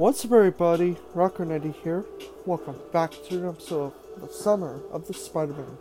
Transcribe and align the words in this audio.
What's 0.00 0.24
up, 0.24 0.32
everybody? 0.32 0.96
Rocker90 1.14 1.74
here. 1.82 2.06
Welcome 2.46 2.76
back 2.90 3.10
to 3.28 3.36
an 3.36 3.48
episode 3.50 3.92
of 4.16 4.28
the 4.28 4.32
Summer 4.32 4.80
of 4.90 5.06
the 5.06 5.12
Spider-Man. 5.12 5.76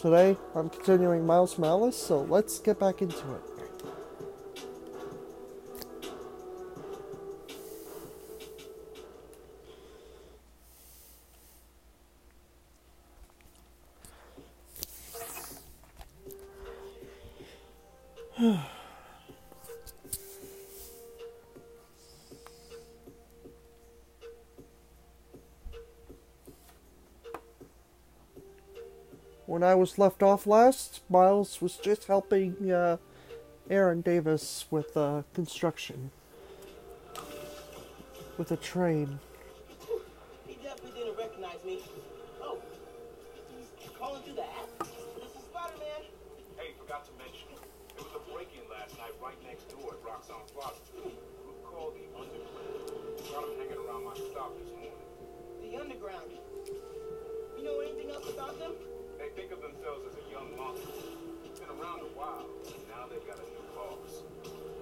Today, 0.00 0.36
I'm 0.54 0.70
continuing 0.70 1.26
Miles 1.26 1.58
Morales, 1.58 2.00
so 2.00 2.20
let's 2.22 2.60
get 2.60 2.78
back 2.78 3.02
into 3.02 3.18
it. 18.38 18.68
I 29.68 29.74
was 29.74 29.98
left 29.98 30.22
off 30.22 30.46
last, 30.46 31.02
Miles 31.10 31.60
was 31.60 31.76
just 31.76 32.06
helping 32.06 32.72
uh, 32.72 32.96
Aaron 33.68 34.00
Davis 34.00 34.64
with 34.70 34.96
uh, 34.96 35.24
construction. 35.34 36.10
With 38.38 38.50
a 38.50 38.56
train. 38.56 39.18
He 40.46 40.54
definitely 40.64 40.98
didn't 40.98 41.18
recognize 41.18 41.62
me. 41.66 41.82
Oh, 42.40 42.56
he's 43.78 43.90
calling 43.90 44.22
through 44.22 44.36
the 44.36 44.48
app. 44.48 44.88
This 45.20 45.36
is 45.36 45.44
Spider-Man. 45.52 46.02
Hey, 46.56 46.72
forgot 46.80 47.04
to 47.04 47.12
mention, 47.20 47.52
there 47.92 48.08
was 48.08 48.16
a 48.16 48.32
break-in 48.32 48.64
last 48.72 48.96
night 48.96 49.12
right 49.22 49.36
next 49.44 49.68
door 49.68 49.92
at 49.92 50.00
Roxxon 50.00 50.48
Plaza. 50.56 50.80
A 50.96 51.12
group 51.44 51.60
called 51.68 51.92
the 51.92 52.08
Underground. 52.16 52.88
Got 53.20 53.44
them 53.44 53.52
hanging 53.60 53.84
around 53.84 54.04
my 54.08 54.14
stop 54.16 54.56
this 54.64 54.72
morning. 54.72 54.96
The 55.60 55.76
Underground. 55.76 56.32
You 57.58 57.64
know 57.64 57.80
anything 57.80 58.10
else 58.12 58.30
about 58.32 58.58
them? 58.58 58.72
They 59.18 59.28
think 59.34 59.50
of 59.52 59.60
themselves 59.60 60.02
as 60.06 60.14
a 60.14 60.24
young 60.30 60.56
monster. 60.56 60.88
Been 61.58 61.70
around 61.70 62.00
a 62.00 62.10
while, 62.14 62.46
and 62.66 62.88
now 62.88 63.06
they've 63.10 63.26
got 63.26 63.38
a 63.38 63.46
new 63.50 63.64
boss. 63.74 64.22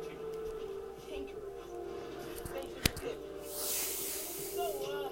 Tinker. 0.04 0.30
Tinker. 1.08 1.40
Thanks 2.52 2.72
for 2.76 2.82
the 2.84 3.00
tip. 3.00 3.18
So, 4.54 4.62
uh, 4.62 5.08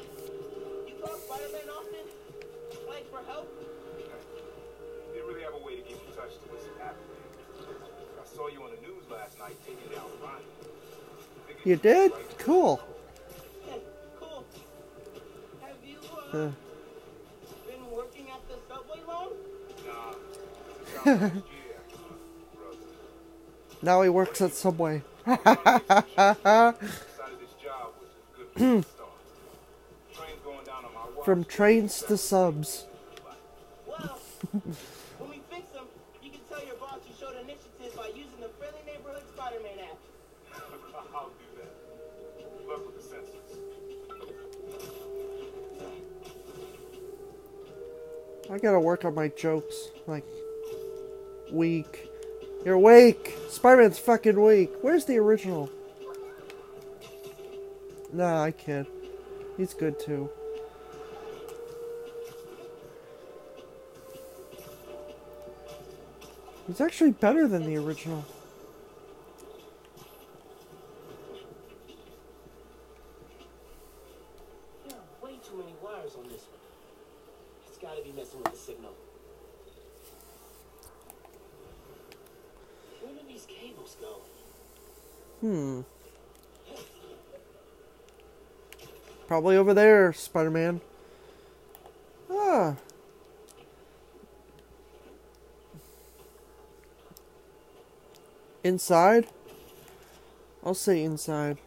you 0.86 0.94
call 1.00 1.16
Spider-Man 1.16 1.68
often? 1.72 2.04
Like 2.88 3.10
for 3.10 3.22
help? 3.26 3.48
Didn't 5.12 5.26
really 5.28 5.42
have 5.42 5.54
a 5.54 5.64
way 5.64 5.76
to 5.76 5.82
get 5.82 5.92
in 5.92 6.12
touch 6.14 6.34
to 6.36 6.46
what's 6.52 6.66
happening. 6.78 7.08
I 8.20 8.24
saw 8.36 8.48
you 8.48 8.62
on 8.62 8.70
the 8.76 8.80
news 8.86 9.04
last 9.10 9.38
night 9.38 9.56
taking 9.66 9.88
down 9.94 10.10
Ronnie. 10.22 10.44
You 11.64 11.76
did? 11.76 12.12
Cool. 12.38 12.80
Yeah, 13.66 13.74
cool. 14.20 14.44
Have 15.62 15.76
you, 15.86 15.96
Uh, 16.32 16.36
uh, 16.36 16.50
been 17.66 17.90
working 17.90 18.26
at 18.30 18.40
the 18.48 18.56
subway 18.68 19.00
long? 19.06 19.30
Nah, 19.86 20.12
since 20.12 20.18
I 20.18 20.18
was 20.76 20.92
last 20.92 20.92
year, 20.92 20.92
brother. 20.92 20.93
now 23.82 24.00
he 24.02 24.08
works 24.08 24.40
at 24.40 24.54
Subway. 24.54 25.02
From 31.24 31.44
trains 31.44 32.02
to 32.02 32.16
subs. 32.16 32.86
I 48.50 48.58
gotta 48.58 48.78
work 48.78 49.04
on 49.04 49.14
my 49.14 49.28
jokes. 49.28 49.90
Like, 50.06 50.24
weak. 51.54 52.10
You're 52.64 52.78
weak! 52.78 53.36
Spider-Man's 53.48 53.98
fucking 53.98 54.40
weak. 54.40 54.72
Where's 54.80 55.04
the 55.04 55.18
original? 55.18 55.70
Nah, 58.12 58.44
I 58.44 58.52
kid. 58.52 58.86
He's 59.56 59.74
good 59.74 59.98
too. 59.98 60.30
He's 66.66 66.80
actually 66.80 67.10
better 67.10 67.46
than 67.46 67.64
the 67.66 67.76
original. 67.76 68.24
There 74.88 74.96
are 74.96 75.26
way 75.26 75.38
too 75.46 75.58
many 75.58 75.74
wires 75.82 76.12
on 76.16 76.24
this 76.24 76.46
one. 76.48 76.60
It's 77.68 77.78
gotta 77.78 78.02
be 78.02 78.12
messing 78.12 78.38
with 78.38 78.52
the 78.52 78.58
signal. 78.58 78.94
Where 83.02 83.12
do 83.12 83.20
these 83.28 83.46
cables 83.46 83.96
go? 84.00 84.22
Hmm. 85.40 85.80
Probably 89.34 89.56
over 89.56 89.74
there, 89.74 90.12
Spider-Man. 90.12 90.80
Ah. 92.30 92.76
Inside? 98.62 99.26
I'll 100.62 100.72
say 100.72 101.02
inside. 101.02 101.58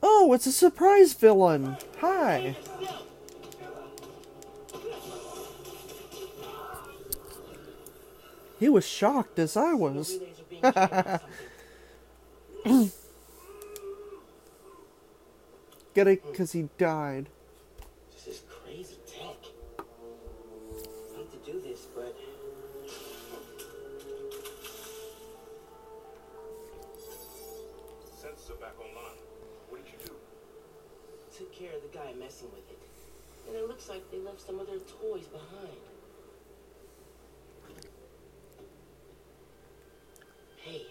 Oh, 0.00 0.32
it's 0.32 0.46
a 0.46 0.52
surprise 0.52 1.14
villain. 1.14 1.76
Hi. 1.98 2.54
He 8.60 8.68
was 8.68 8.86
shocked 8.86 9.40
as 9.40 9.56
I 9.56 9.72
was. 9.72 10.20
Relays 10.22 10.38
are 10.38 10.44
being 10.48 10.62
jammed 10.62 10.84
or 12.64 12.70
something. 12.70 12.92
Get 15.94 16.08
it? 16.08 16.24
Because 16.30 16.52
he 16.52 16.68
died. 16.78 17.28
This 18.12 18.26
is 18.26 18.42
crazy 18.48 18.96
tech. 19.06 19.36
I 19.78 21.18
hate 21.18 21.30
to 21.32 21.52
do 21.52 21.60
this, 21.60 21.86
but 21.94 22.16
Census 28.18 28.50
are 28.50 28.54
back 28.54 28.78
online. 28.80 29.18
What 29.68 29.84
did 29.84 29.92
you 29.92 29.98
do? 30.06 30.12
took 31.36 31.52
care 31.52 31.74
of 31.74 31.82
the 31.82 31.98
guy 31.98 32.12
messing 32.18 32.48
with 32.52 32.70
it. 32.70 32.78
And 33.48 33.56
it 33.56 33.68
looks 33.68 33.88
like 33.88 34.10
they 34.10 34.18
left 34.18 34.40
some 34.40 34.60
of 34.60 34.66
their 34.66 34.78
toys 34.78 35.26
behind. 35.26 35.76
Hey, 40.56 40.86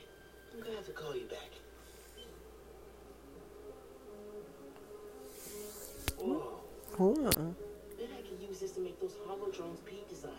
I'm 0.53 0.59
gonna 0.59 0.75
have 0.75 0.85
to 0.85 0.91
call 0.91 1.15
you 1.15 1.25
back. 1.25 1.60
Huh. 7.01 7.07
Then 7.97 8.09
I 8.15 8.21
can 8.21 8.39
use 8.47 8.59
this 8.59 8.73
to 8.73 8.79
make 8.79 9.01
those 9.01 9.15
hollow 9.25 9.49
drones 9.49 9.79
designed. 10.07 10.35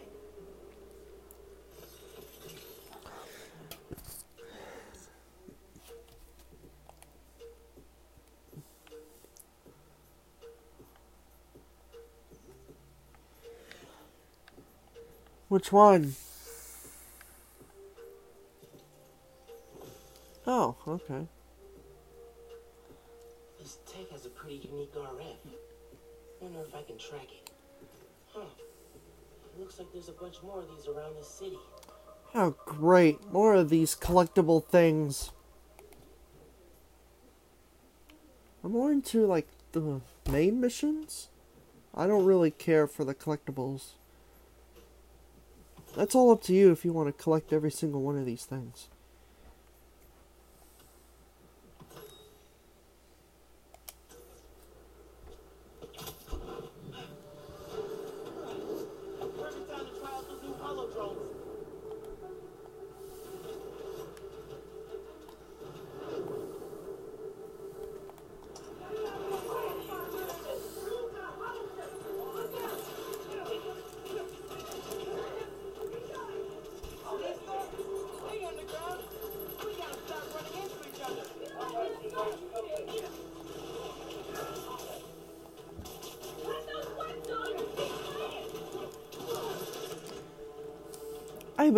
Which 15.49 15.73
one? 15.73 16.15
Around 31.13 31.21
the 31.21 31.27
city. 31.27 31.59
Oh, 32.35 32.55
great. 32.65 33.31
More 33.33 33.55
of 33.55 33.69
these 33.69 33.95
collectible 33.95 34.65
things. 34.65 35.31
I'm 38.65 38.73
more 38.73 38.93
into, 38.93 39.27
like, 39.27 39.49
the 39.73 40.01
main 40.31 40.61
missions. 40.61 41.29
I 41.95 42.07
don't 42.07 42.25
really 42.25 42.51
care 42.51 42.87
for 42.87 43.05
the 43.05 43.15
collectibles. 43.15 43.93
That's 45.95 46.15
all 46.15 46.31
up 46.31 46.43
to 46.45 46.55
you 46.55 46.71
if 46.71 46.85
you 46.85 46.93
want 46.93 47.15
to 47.15 47.23
collect 47.23 47.53
every 47.53 47.71
single 47.71 48.01
one 48.01 48.17
of 48.17 48.25
these 48.25 48.45
things. 48.45 48.89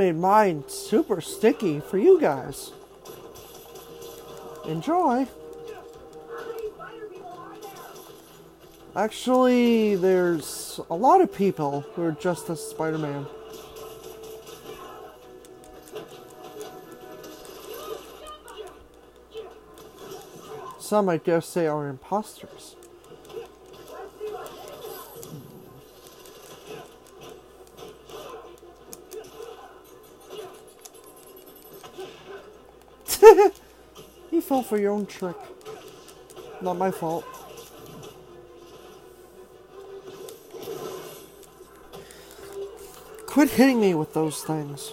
Made 0.05 0.21
mine 0.21 0.62
super 0.69 1.19
sticky 1.23 1.81
for 1.81 1.97
you 1.97 2.21
guys. 2.21 2.73
Enjoy. 4.67 5.27
Actually, 8.95 9.97
there's 9.97 10.79
a 10.91 10.95
lot 10.95 11.23
of 11.23 11.33
people 11.33 11.81
who 11.95 12.03
are 12.03 12.12
just 12.12 12.51
as 12.51 12.61
Spider 12.61 12.99
Man. 12.99 13.27
Some, 20.79 21.09
I 21.09 21.17
dare 21.17 21.41
say, 21.41 21.67
are 21.67 21.89
imposters. 21.89 22.77
you 34.31 34.41
fell 34.41 34.62
for 34.62 34.79
your 34.79 34.93
own 34.93 35.06
trick. 35.06 35.37
Not 36.61 36.76
my 36.76 36.91
fault. 36.91 37.25
Quit 43.26 43.50
hitting 43.50 43.81
me 43.81 43.94
with 43.94 44.15
those 44.15 44.43
things. 44.44 44.93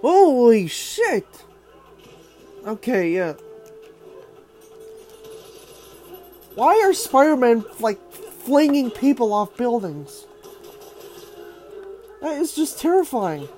Holy 0.00 0.66
shit! 0.66 1.26
Okay, 2.66 3.12
yeah. 3.12 3.34
Why 6.54 6.80
are 6.84 6.92
Spider-Man, 6.92 7.64
like, 7.80 8.00
flinging 8.12 8.90
people 8.90 9.32
off 9.32 9.56
buildings? 9.56 10.26
That 12.24 12.40
is 12.40 12.54
just 12.54 12.80
terrifying. 12.80 13.50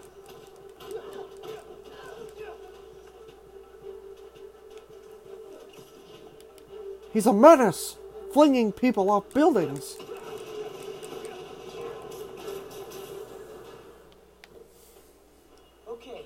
He's 7.13 7.27
a 7.27 7.33
menace, 7.33 7.95
flinging 8.33 8.73
people 8.73 9.09
off 9.09 9.33
buildings. 9.33 9.95
Okay. 15.89 16.25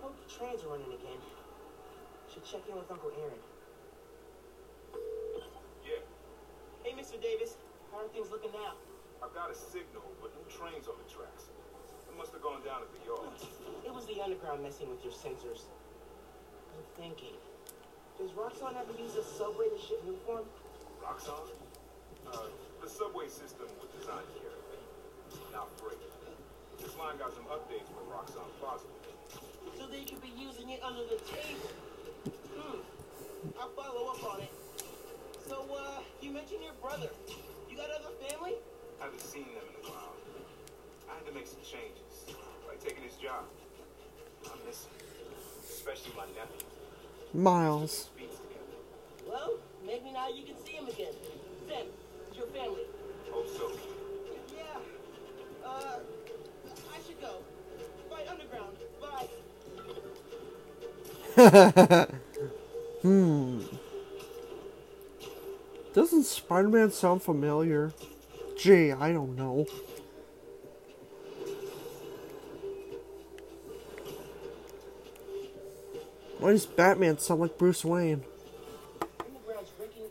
Hope 0.00 0.16
the 0.26 0.34
trains 0.34 0.64
are 0.64 0.68
running 0.68 0.86
again. 0.86 1.20
Should 2.32 2.46
check 2.46 2.62
in 2.66 2.76
with 2.76 2.90
Uncle 2.90 3.12
Aaron. 3.20 3.38
Yeah, 5.84 5.98
Hey, 6.82 6.92
Mr. 6.98 7.20
Davis. 7.20 7.58
How 7.92 8.06
are 8.06 8.08
things 8.08 8.30
looking 8.30 8.52
now? 8.52 8.72
I've 9.22 9.34
got 9.36 9.52
a 9.52 9.54
signal, 9.54 10.02
but 10.24 10.32
no 10.32 10.40
trains 10.48 10.88
on 10.88 10.96
the 10.96 11.08
tracks. 11.12 11.52
It 12.08 12.16
must 12.16 12.32
have 12.32 12.40
gone 12.40 12.64
down 12.64 12.80
at 12.80 12.90
the 12.96 13.02
yard. 13.04 13.28
It 13.84 13.92
was 13.92 14.08
the 14.08 14.16
underground 14.16 14.64
messing 14.64 14.88
with 14.88 15.04
your 15.04 15.12
sensors. 15.12 15.68
I'm 16.72 16.84
thinking. 16.96 17.36
Does 18.16 18.32
Roxxon 18.32 18.76
ever 18.80 18.96
use 18.96 19.16
a 19.16 19.24
subway 19.24 19.68
to 19.68 19.78
ship 19.80 20.00
Nuform? 20.08 20.44
Roxxon? 21.04 21.52
Uh, 22.32 22.48
the 22.80 22.88
subway 22.88 23.28
system 23.28 23.68
was 23.80 23.92
designed 23.92 24.24
to 24.24 24.36
carry 24.40 24.60
me, 24.72 24.80
not 25.52 25.68
freight. 25.76 26.00
This 26.80 26.96
line 26.96 27.16
got 27.20 27.32
some 27.36 27.44
updates 27.52 27.88
for 27.92 28.00
Roxxon 28.08 28.48
Plaza. 28.56 28.88
So 29.76 29.84
they 29.86 30.04
could 30.04 30.20
be 30.24 30.32
using 30.36 30.70
it 30.70 30.80
under 30.82 31.04
the 31.04 31.20
table. 31.28 31.70
Hmm. 32.56 32.80
I'll 33.60 33.72
follow 33.76 34.16
up 34.16 34.24
on 34.32 34.40
it. 34.40 34.52
So, 35.46 35.64
uh, 35.76 36.00
you 36.20 36.30
mentioned 36.32 36.64
your 36.64 36.76
brother. 36.80 37.08
You 37.68 37.76
got 37.76 37.88
other 37.90 38.12
family? 38.28 38.54
Haven't 39.00 39.20
seen 39.22 39.48
them 39.56 39.64
in 39.64 39.88
a 39.88 39.88
while. 39.88 40.12
I 41.20 41.22
had 41.22 41.32
to 41.32 41.38
make 41.38 41.46
some 41.46 41.60
changes, 41.60 42.24
like 42.66 42.82
taking 42.82 43.02
his 43.02 43.14
job. 43.16 43.44
I 44.46 44.50
miss 44.66 44.84
him, 44.84 44.92
especially 45.68 46.12
my 46.16 46.24
nephew. 46.26 46.66
Miles. 47.34 48.08
Well, 49.28 49.58
maybe 49.84 50.12
now 50.12 50.28
you 50.28 50.44
can 50.44 50.54
see 50.64 50.72
him 50.72 50.88
again. 50.88 51.12
Sam, 51.68 51.86
it's 52.28 52.38
your 52.38 52.46
family. 52.46 52.84
Hope 53.30 53.48
so. 53.48 53.70
Yeah. 54.56 55.68
Uh, 55.68 55.98
I 56.90 56.98
should 57.06 57.20
go. 57.20 57.42
Fight 58.08 58.26
underground. 58.28 58.76
Bye. 61.36 62.16
Hmm. 63.02 63.60
Doesn't 65.94 66.24
Spider 66.24 66.68
Man 66.68 66.90
sound 66.90 67.22
familiar? 67.22 67.94
Gee, 68.58 68.92
I 68.92 69.12
don't 69.14 69.36
know. 69.36 69.66
Why 76.40 76.52
does 76.52 76.64
Batman 76.64 77.18
sound 77.18 77.42
like 77.42 77.58
Bruce 77.58 77.84
Wayne? 77.84 78.24
Underground's 79.20 79.72
wrecking 79.78 80.10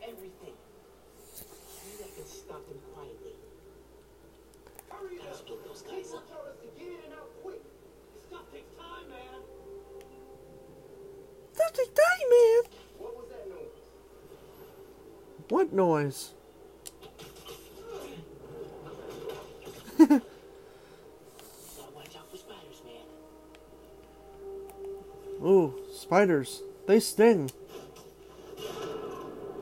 spiders. 26.29 26.61
They 26.85 26.99
sting. 26.99 27.49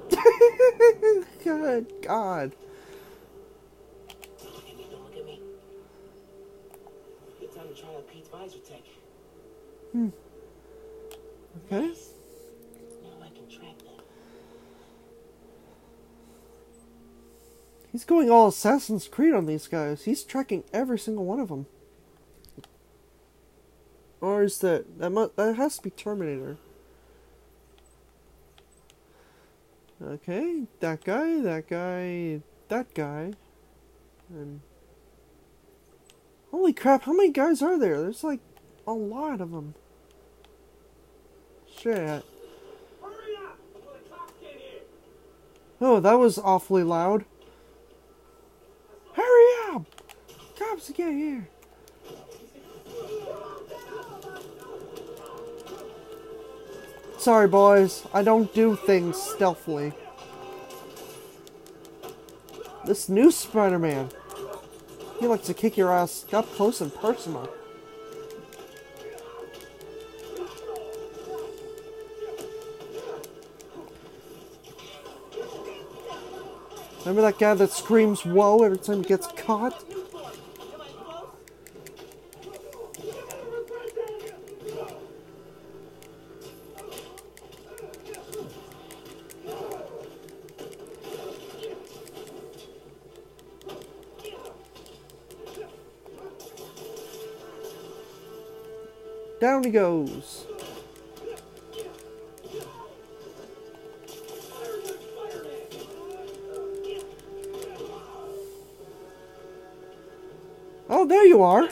Good 1.43 1.93
God. 2.01 2.53
Good 7.39 7.55
time 7.55 7.67
to 7.69 7.73
try 7.73 7.89
out 7.95 8.11
Pete's 8.11 8.27
visor 8.27 8.59
tech. 8.59 8.81
Hmm. 9.93 10.09
Okay. 11.65 11.87
Now 11.87 13.23
I 13.23 13.29
can 13.29 13.47
track 13.49 13.77
them. 13.79 14.03
He's 17.91 18.03
going 18.03 18.29
all 18.29 18.49
Assassin's 18.49 19.07
Creed 19.07 19.33
on 19.33 19.45
these 19.45 19.67
guys. 19.67 20.03
He's 20.03 20.23
tracking 20.23 20.65
every 20.73 20.99
single 20.99 21.23
one 21.25 21.39
of 21.39 21.47
them. 21.47 21.67
Is 24.43 24.59
that 24.59 24.99
that 24.99 25.09
mu- 25.09 25.29
that 25.35 25.55
has 25.55 25.77
to 25.77 25.83
be 25.83 25.89
Terminator? 25.89 26.57
Okay, 30.01 30.63
that 30.79 31.03
guy, 31.03 31.41
that 31.41 31.67
guy, 31.67 32.41
that 32.67 32.93
guy, 32.93 33.33
and 34.29 34.61
holy 36.51 36.71
crap! 36.73 37.03
How 37.03 37.13
many 37.13 37.31
guys 37.31 37.61
are 37.61 37.79
there? 37.79 38.01
There's 38.01 38.23
like 38.23 38.41
a 38.85 38.93
lot 38.93 39.41
of 39.41 39.51
them. 39.51 39.73
Shit. 41.77 41.95
Hurry 41.95 42.23
up 43.43 43.59
before 43.73 43.93
the 44.03 44.09
cops 44.09 44.33
get 44.39 44.51
here! 44.59 44.81
Oh, 45.81 45.99
that 45.99 46.13
was 46.19 46.37
awfully 46.37 46.83
loud. 46.83 47.25
Hurry 49.13 49.75
up! 49.75 49.85
Cops 50.57 50.91
get 50.91 51.11
here. 51.11 51.49
Sorry, 57.27 57.49
boys. 57.49 58.05
I 58.13 58.23
don't 58.23 58.53
do 58.53 58.77
things 58.77 59.21
stealthily. 59.21 59.91
This 62.85 63.09
new 63.09 63.31
Spider-Man. 63.31 64.11
He 65.19 65.27
likes 65.27 65.45
to 65.47 65.53
kick 65.53 65.75
your 65.75 65.91
ass 65.91 66.23
up 66.31 66.49
close 66.53 66.79
and 66.79 66.95
personal. 66.95 67.49
Remember 76.99 77.23
that 77.23 77.37
guy 77.37 77.55
that 77.55 77.73
screams 77.73 78.23
whoa 78.23 78.63
every 78.63 78.77
time 78.77 79.03
he 79.03 79.09
gets 79.09 79.27
caught? 79.35 79.83
Down 99.47 99.63
he 99.63 99.69
goes. 99.69 100.45
Oh, 110.89 111.05
there 111.05 111.25
you 111.25 111.41
are. 111.41 111.69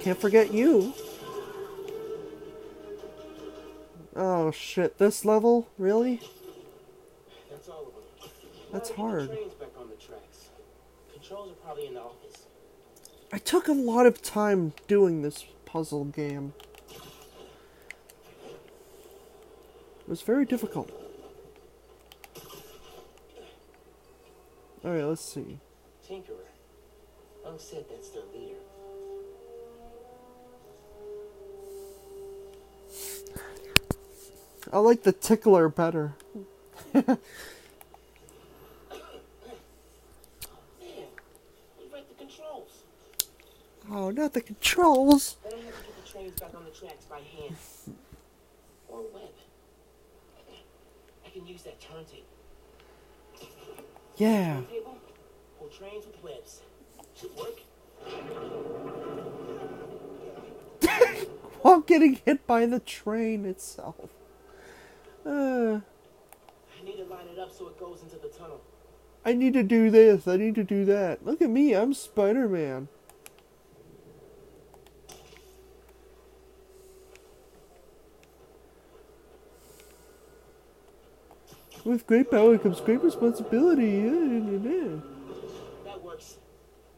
Can't 0.00 0.18
forget 0.18 0.54
you. 0.54 0.94
Oh 4.16 4.50
shit, 4.52 4.96
this 4.96 5.26
level? 5.26 5.68
Really? 5.76 6.22
That's 8.72 8.88
hard. 8.88 9.36
Controls 11.12 11.50
are 11.50 11.54
probably 11.62 11.88
in 11.88 11.94
the 11.94 12.00
took 13.54 13.68
a 13.68 13.72
lot 13.72 14.04
of 14.04 14.20
time 14.20 14.72
doing 14.88 15.22
this 15.22 15.44
puzzle 15.64 16.06
game. 16.06 16.52
It 20.00 20.08
was 20.08 20.22
very 20.22 20.44
difficult. 20.44 20.90
Alright, 24.84 25.04
let's 25.04 25.24
see. 25.24 25.60
Tinkerer. 26.04 26.48
Unk 27.46 27.60
said 27.60 27.84
that's 27.88 28.08
their 28.08 28.24
leader. 28.34 28.56
I 34.72 34.78
like 34.78 35.04
the 35.04 35.12
tickler 35.12 35.68
better. 35.68 36.14
Man, 36.92 37.04
we 40.80 41.86
wrecked 41.92 42.08
the 42.08 42.16
controls. 42.18 42.82
Oh, 43.90 44.10
not 44.10 44.32
the 44.32 44.40
controls. 44.40 45.36
Then 45.44 45.52
I 45.54 45.56
have 45.64 45.78
to 45.78 45.84
get 45.84 46.04
the 46.04 46.10
trains 46.10 46.40
back 46.40 46.54
on 46.54 46.64
the 46.64 46.70
tracks 46.70 47.04
by 47.04 47.18
hand. 47.18 47.56
Or 48.88 49.02
web. 49.12 49.22
I 51.26 51.28
can 51.30 51.46
use 51.46 51.62
that 51.64 51.80
turntable. 51.80 52.22
Yeah. 54.16 54.54
Turntable, 54.54 54.98
pull 55.58 55.68
trains 55.68 56.06
with 56.06 56.22
webs. 56.22 56.60
Should 57.14 57.36
work. 57.36 57.60
While 61.62 61.80
getting 61.80 62.20
hit 62.24 62.46
by 62.46 62.66
the 62.66 62.80
train 62.80 63.44
itself. 63.44 63.96
Uh, 65.26 65.80
I 65.80 66.84
need 66.84 66.96
to 66.96 67.04
line 67.04 67.26
it 67.32 67.38
up 67.38 67.52
so 67.52 67.68
it 67.68 67.78
goes 67.78 68.02
into 68.02 68.16
the 68.16 68.28
tunnel. 68.28 68.60
I 69.24 69.32
need 69.32 69.54
to 69.54 69.62
do 69.62 69.90
this. 69.90 70.28
I 70.28 70.36
need 70.36 70.54
to 70.56 70.64
do 70.64 70.84
that. 70.84 71.24
Look 71.24 71.40
at 71.40 71.48
me. 71.48 71.72
I'm 71.72 71.94
Spider 71.94 72.48
Man. 72.48 72.88
With 81.84 82.06
great 82.06 82.30
power 82.30 82.56
comes 82.56 82.80
great 82.80 83.02
responsibility. 83.02 83.84
Yeah, 83.84 84.10
yeah, 84.10 84.58
yeah. 84.70 85.00
That 85.84 86.02
works. 86.02 86.38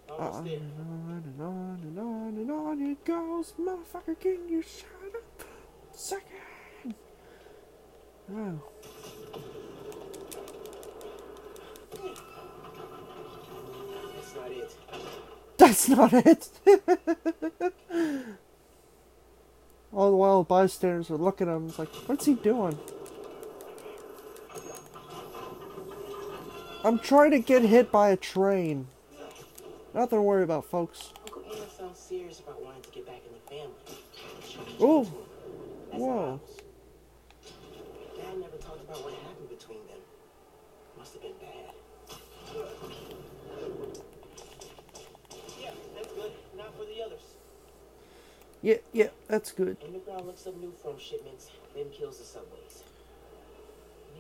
On 0.09 0.47
and 0.47 0.73
on 0.81 1.23
and 1.27 1.41
on 1.41 1.81
and 1.83 1.99
on 1.99 2.37
and 2.37 2.51
on 2.51 2.81
it 2.83 3.05
goes, 3.05 3.53
motherfucker. 3.59 4.19
Can 4.19 4.49
you 4.49 4.63
shut 4.63 5.15
up? 5.15 5.45
Second. 5.93 6.95
Oh. 8.33 8.61
That's 14.17 14.35
not 14.37 14.53
it. 14.53 14.75
That's 15.57 15.89
not 15.89 16.13
it. 16.13 16.49
All 19.93 20.11
the 20.11 20.17
while, 20.17 20.45
bystanders 20.45 21.11
are 21.11 21.17
looking 21.17 21.49
at 21.49 21.57
him. 21.57 21.67
It's 21.69 21.79
like, 21.79 21.89
what's 22.07 22.27
he 22.27 22.35
doing? 22.35 22.79
I'm 26.87 27.01
trying 27.01 27.33
to 27.33 27.41
get 27.41 27.63
hit 27.63 27.91
by 27.91 28.11
a 28.11 28.17
train. 28.17 28.87
Nothing 29.93 30.19
to 30.19 30.23
worry 30.23 30.45
about, 30.45 30.67
folks. 30.67 31.13
Uncle 31.25 31.43
Aaron 31.51 31.69
sounds 31.77 31.99
serious 31.99 32.39
about 32.39 32.63
wanting 32.63 32.83
to 32.83 32.91
get 32.91 33.05
back 33.05 33.23
in 33.27 33.33
the 33.33 33.41
family. 33.51 33.75
Ooh. 34.81 35.05
That's 35.91 36.01
Whoa. 36.01 36.41
Dad 38.15 38.39
never 38.39 38.57
talked 38.59 38.85
about 38.85 39.03
what 39.03 39.15
happened 39.15 39.49
between 39.49 39.81
them. 39.89 39.99
Must 40.97 41.13
have 41.15 41.23
been 41.23 41.33
bad. 41.41 41.75
Yeah, 45.61 45.71
that's 45.97 46.13
good. 46.13 46.31
Now 46.57 46.67
for 46.79 46.85
the 46.85 47.03
others. 47.05 47.35
Yeah, 48.63 48.77
yeah, 48.93 49.09
that's 49.27 49.51
good. 49.51 49.77
Underground 49.85 50.27
looks 50.27 50.47
up 50.47 50.55
Nuform 50.55 51.01
shipments, 51.01 51.51
then 51.75 51.87
kills 51.91 52.19
the 52.19 52.25
subways. 52.25 52.66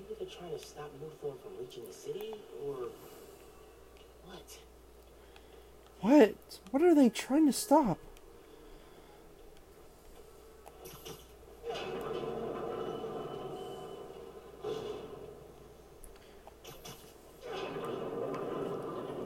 Maybe 0.08 0.18
they're 0.20 0.38
trying 0.38 0.56
to 0.56 0.64
stop 0.64 0.88
Nuform 1.02 1.36
from 1.40 1.52
reaching 1.58 1.84
the 1.84 1.92
city, 1.92 2.34
or 2.64 2.74
what? 4.24 4.58
What? 6.00 6.34
What 6.70 6.82
are 6.82 6.94
they 6.94 7.08
trying 7.08 7.46
to 7.46 7.52
stop? 7.52 7.98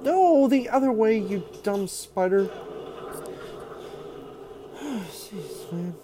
No, 0.02 0.49
the 0.49 0.70
other 0.70 0.90
way, 0.90 1.18
you 1.18 1.46
dumb 1.62 1.88
spider. 1.88 2.49
Jeez, 5.10 5.70
man. 5.72 5.94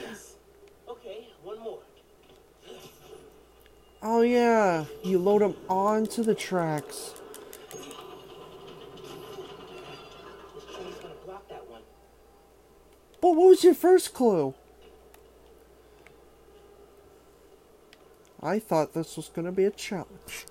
Yes. 0.00 0.36
Okay, 0.88 1.28
one 1.42 1.58
more. 1.60 1.78
Oh 4.02 4.22
yeah, 4.22 4.86
you 5.04 5.18
load 5.18 5.29
them 5.40 5.56
onto 5.68 6.22
the 6.22 6.34
tracks. 6.34 7.14
But 13.20 13.36
what 13.36 13.48
was 13.48 13.64
your 13.64 13.74
first 13.74 14.14
clue? 14.14 14.54
I 18.42 18.58
thought 18.58 18.94
this 18.94 19.16
was 19.16 19.28
gonna 19.28 19.52
be 19.52 19.64
a 19.64 19.70
challenge. 19.70 20.46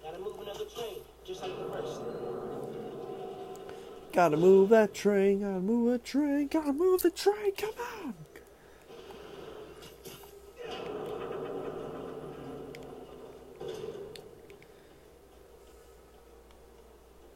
Gotta 0.00 0.18
move 0.18 0.38
another 0.40 0.64
train, 0.66 0.98
just 1.26 1.42
like 1.42 1.58
the 1.58 1.64
first. 1.64 2.00
Gotta 4.24 4.38
move 4.38 4.70
that 4.70 4.94
train, 4.94 5.40
gotta 5.40 5.60
move 5.60 5.92
a 5.92 5.98
train, 5.98 6.46
gotta 6.46 6.72
move 6.72 7.02
the 7.02 7.10
train, 7.10 7.52
come 7.58 7.74
on! 8.02 8.14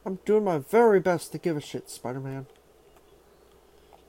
I'm 0.03 0.17
doing 0.25 0.43
my 0.43 0.57
very 0.57 0.99
best 0.99 1.31
to 1.33 1.37
give 1.37 1.55
a 1.55 1.61
shit, 1.61 1.91
Spider 1.91 2.19
Man. 2.19 2.47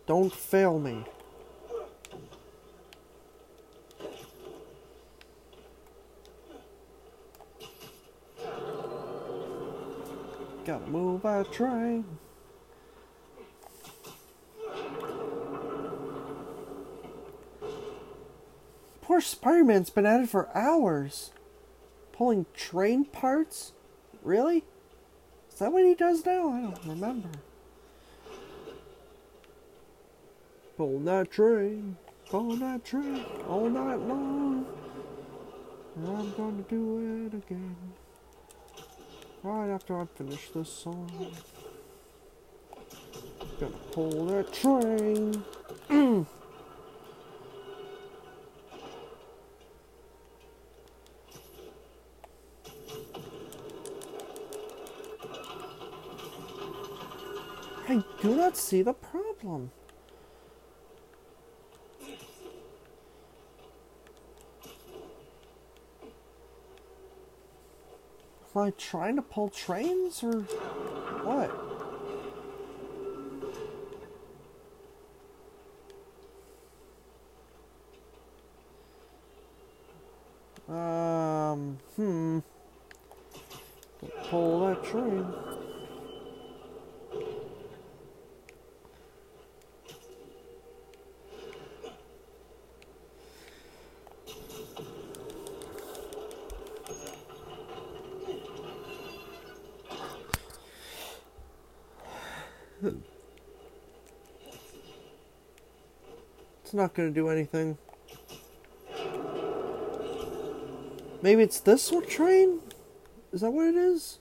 Don't 0.06 0.32
fail 0.32 0.78
me. 0.78 1.04
Gotta 10.64 10.86
move 10.86 11.20
that 11.24 11.52
train. 11.52 12.06
Poor 19.10 19.20
Spider 19.20 19.64
Man's 19.64 19.90
been 19.90 20.06
at 20.06 20.20
it 20.20 20.28
for 20.28 20.56
hours. 20.56 21.32
Pulling 22.12 22.46
train 22.54 23.04
parts? 23.04 23.72
Really? 24.22 24.62
Is 25.52 25.58
that 25.58 25.72
what 25.72 25.84
he 25.84 25.96
does 25.96 26.24
now? 26.24 26.50
I 26.52 26.60
don't 26.60 26.78
remember. 26.86 27.28
Pull 30.76 31.00
that 31.00 31.28
train, 31.28 31.96
pull 32.26 32.54
that 32.58 32.84
train 32.84 33.24
all 33.48 33.68
night 33.68 33.98
long. 33.98 34.64
And 35.96 36.08
I'm 36.16 36.32
gonna 36.34 36.62
do 36.68 37.26
it 37.26 37.34
again. 37.36 37.76
Right 39.42 39.70
after 39.70 40.00
I 40.00 40.04
finish 40.04 40.50
this 40.50 40.72
song. 40.72 41.34
Gonna 43.58 43.72
pull 43.90 44.26
that 44.26 44.52
train. 44.52 45.44
do 58.20 58.36
not 58.36 58.56
see 58.56 58.82
the 58.82 58.92
problem. 58.92 59.70
Am 68.54 68.62
I 68.62 68.70
trying 68.76 69.16
to 69.16 69.22
pull 69.22 69.48
trains 69.48 70.22
or 70.22 70.40
what? 71.22 71.50
Um, 80.68 81.78
hmm. 81.96 82.38
Pull 84.28 84.66
that 84.66 84.84
train. 84.84 85.26
It's 106.70 106.74
not 106.76 106.94
gonna 106.94 107.10
do 107.10 107.28
anything. 107.28 107.76
Maybe 111.20 111.42
it's 111.42 111.58
this 111.58 111.90
one 111.90 112.06
train? 112.06 112.60
Is 113.32 113.40
that 113.40 113.50
what 113.50 113.66
it 113.66 113.74
is? 113.74 114.20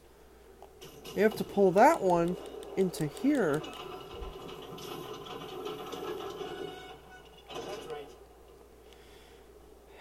You 1.15 1.21
have 1.21 1.35
to 1.35 1.43
pull 1.43 1.69
that 1.73 2.01
one 2.01 2.37
into 2.75 3.05
here. 3.05 3.61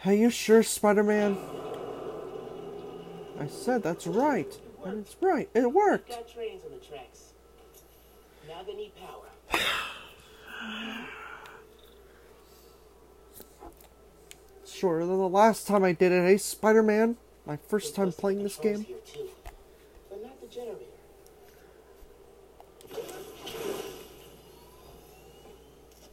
Are 0.06 0.14
you 0.14 0.30
sure, 0.30 0.62
Spider-Man? 0.62 1.36
I 3.38 3.46
said 3.46 3.82
that's 3.82 4.06
right. 4.06 4.58
And 4.86 5.00
it's 5.00 5.16
right. 5.20 5.50
It 5.52 5.70
worked. 5.70 6.08
Got 6.08 6.32
trains 6.32 6.62
on 6.64 6.70
the 6.70 6.82
tracks. 6.82 7.34
Now 8.48 8.62
they 8.66 8.72
need 8.72 8.92
power. 8.96 9.26
Shorter 14.78 15.06
than 15.06 15.18
the 15.18 15.28
last 15.28 15.66
time 15.66 15.82
I 15.82 15.90
did 15.90 16.12
it, 16.12 16.24
hey 16.24 16.36
Spider-Man? 16.36 17.16
My 17.44 17.56
first 17.56 17.96
time 17.96 18.12
playing 18.12 18.44
this 18.44 18.54
game. 18.54 18.84
Here 18.84 18.98
too, 19.04 19.28
but 20.08 20.22
not 20.22 20.40
the 20.40 20.46
generator. 20.46 20.84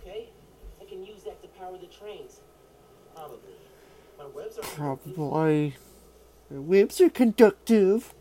Okay, 0.02 0.30
I 0.82 0.86
can 0.86 1.06
use 1.06 1.22
that 1.26 1.44
to 1.44 1.48
power 1.60 1.78
the 1.78 1.86
trains. 1.86 2.39
Probably. 3.13 3.54
My 4.18 4.26
webs 4.26 4.58
are 4.58 4.63
Probably. 4.63 5.76
The 6.50 6.62
whips 6.62 7.00
are 7.02 7.10
conductive. 7.12 8.16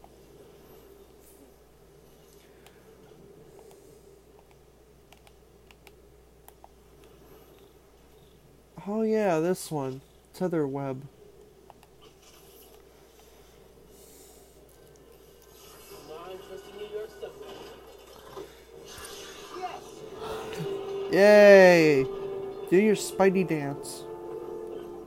Oh 8.87 9.01
yeah, 9.01 9.41
this 9.41 9.71
one. 9.71 10.03
Tether 10.35 10.67
web. 10.67 11.07
Yay! 21.11 22.05
Do 22.71 22.77
your 22.77 22.97
Spidey 22.97 23.47
dance. 23.47 24.05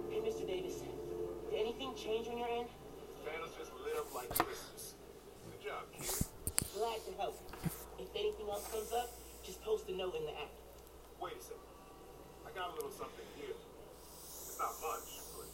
Hey, 0.10 0.20
Mr. 0.20 0.48
Davis. 0.48 0.82
Did 1.50 1.60
anything 1.60 1.94
change 1.96 2.28
on 2.28 2.38
your 2.38 2.48
end? 2.48 2.68
Panels 3.26 3.52
just 3.58 3.72
lit 3.84 3.98
up 3.98 4.14
like 4.14 4.30
Christmas. 4.30 4.94
Good 5.52 5.68
job, 5.68 5.84
kid. 5.92 6.08
Glad 6.78 7.00
to 7.06 7.12
help. 7.20 7.40
If 8.00 8.08
anything 8.16 8.48
else 8.50 8.68
comes 8.72 8.92
up, 8.94 9.12
just 9.44 9.62
post 9.64 9.90
a 9.90 9.96
note 9.96 10.16
in 10.16 10.24
the 10.24 10.32
app. 10.32 10.52
Wait 11.22 11.34
a 11.40 11.42
second. 11.42 11.60
I 12.46 12.56
got 12.58 12.72
a 12.72 12.76
little 12.76 12.92
something 12.92 13.26
here. 13.36 13.56
It's 14.24 14.58
not 14.60 14.72
much, 14.82 15.10
but 15.36 15.48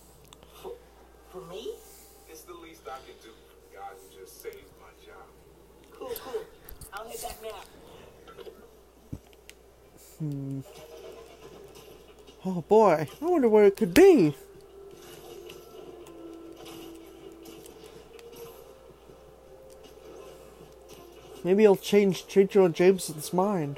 For, 0.62 0.72
for 1.32 1.42
me? 1.50 1.74
it's 2.30 2.42
the 2.42 2.54
least 2.54 2.73
I 2.88 2.98
can 3.06 3.16
do 3.22 3.30
for 3.30 3.56
the 3.72 3.78
who 3.80 4.20
just 4.20 4.42
saved 4.42 4.58
my 4.80 4.92
job. 5.06 5.28
Cool, 5.92 6.12
cool. 6.20 6.42
I'll 6.94 7.08
head 7.08 7.22
back 7.22 7.38
now. 7.42 7.64
Hmm. 10.20 10.60
Oh 12.46 12.62
boy, 12.62 13.08
I 13.22 13.26
wonder 13.26 13.48
what 13.48 13.64
it 13.66 13.78
could 13.78 13.94
be. 13.94 14.36
Maybe 21.44 21.64
he'll 21.64 21.76
change 21.76 22.28
J. 22.28 22.46
Jonah 22.46 22.70
Jameson's 22.70 23.34
mind. 23.34 23.78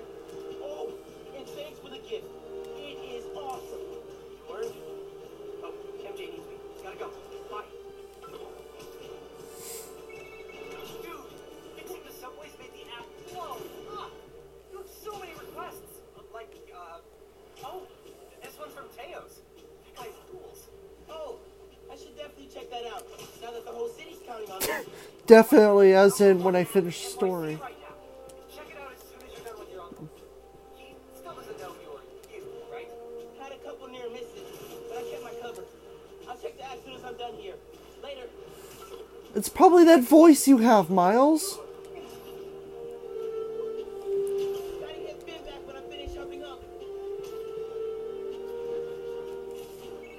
app 25.31 25.53
as 25.53 26.21
in 26.21 26.43
when 26.43 26.55
I 26.55 26.63
finish 26.63 27.03
the 27.03 27.09
story. 27.09 27.59
It's 39.33 39.49
probably 39.49 39.85
that 39.85 40.03
voice 40.03 40.47
you 40.47 40.57
have, 40.57 40.89
Miles. 40.89 41.57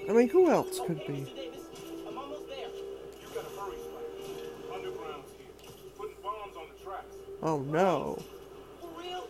I 0.08 0.12
mean, 0.12 0.28
who 0.28 0.50
else 0.50 0.80
could 0.86 1.06
be? 1.06 1.41
No. 7.72 8.22
For 8.80 8.88
real? 9.00 9.26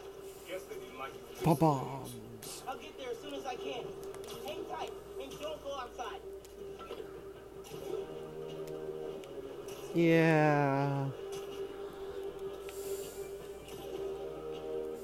Guess 0.48 0.62
they 0.62 0.74
didn't 0.74 0.98
like 0.98 1.12
you. 1.14 1.44
Ba 1.44 1.54
bombs. 1.54 2.62
I'll 2.66 2.76
get 2.76 2.98
there 2.98 3.10
as 3.10 3.18
soon 3.18 3.34
as 3.34 3.46
I 3.46 3.54
can. 3.54 3.84
Hang 4.46 4.64
tight 4.70 4.90
and 5.20 5.30
don't 5.40 5.62
go 5.62 5.74
outside. 5.78 6.20
Yeah. 9.94 11.06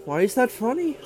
Why 0.04 0.22
is 0.22 0.34
that 0.34 0.50
funny? 0.50 0.96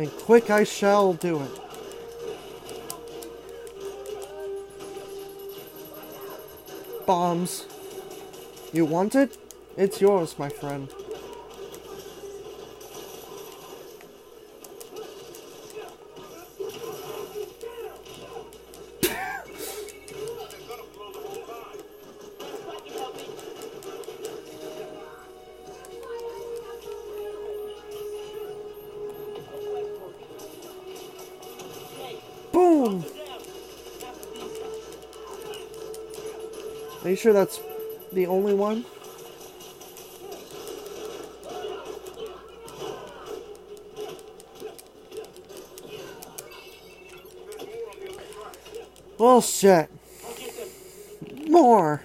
And 0.00 0.10
quick 0.10 0.48
I 0.48 0.64
shall 0.64 1.12
do 1.12 1.42
it. 1.42 1.50
Bombs. 7.04 7.66
You 8.72 8.86
want 8.86 9.14
it? 9.14 9.36
It's 9.76 10.00
yours, 10.00 10.38
my 10.38 10.48
friend. 10.48 10.88
Are 37.10 37.12
you 37.12 37.16
sure 37.16 37.32
that's 37.32 37.58
the 38.12 38.28
only 38.28 38.54
one? 38.54 38.84
Bullshit. 49.18 49.90
More. 51.48 52.04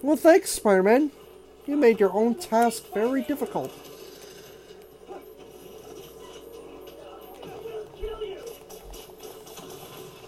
Well, 0.00 0.16
thanks, 0.16 0.48
Spider-Man. 0.52 1.10
You 1.66 1.76
made 1.76 2.00
your 2.00 2.14
own 2.14 2.34
task 2.34 2.84
very 2.94 3.20
difficult. 3.24 3.70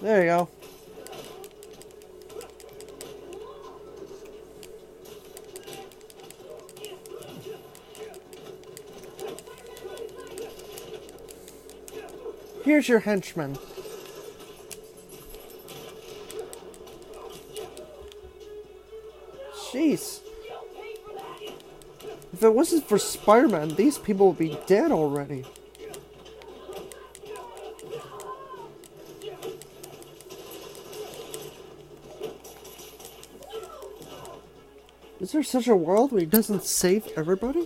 There 0.02 0.20
you 0.20 0.26
go. 0.26 0.45
Here's 12.76 12.90
your 12.90 13.00
henchman. 13.00 13.56
Jeez. 19.72 20.20
If 22.34 22.42
it 22.42 22.52
wasn't 22.52 22.86
for 22.86 22.98
Spider-Man, 22.98 23.76
these 23.76 23.96
people 23.96 24.26
would 24.28 24.36
be 24.36 24.58
dead 24.66 24.92
already. 24.92 25.46
Is 35.18 35.32
there 35.32 35.42
such 35.42 35.66
a 35.66 35.74
world 35.74 36.12
where 36.12 36.20
he 36.20 36.26
doesn't 36.26 36.64
save 36.64 37.08
everybody? 37.16 37.64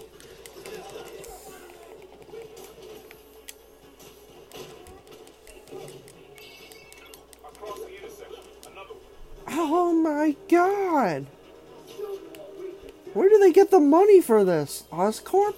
For 14.21 14.45
this? 14.45 14.85
Oscorp? 14.93 15.55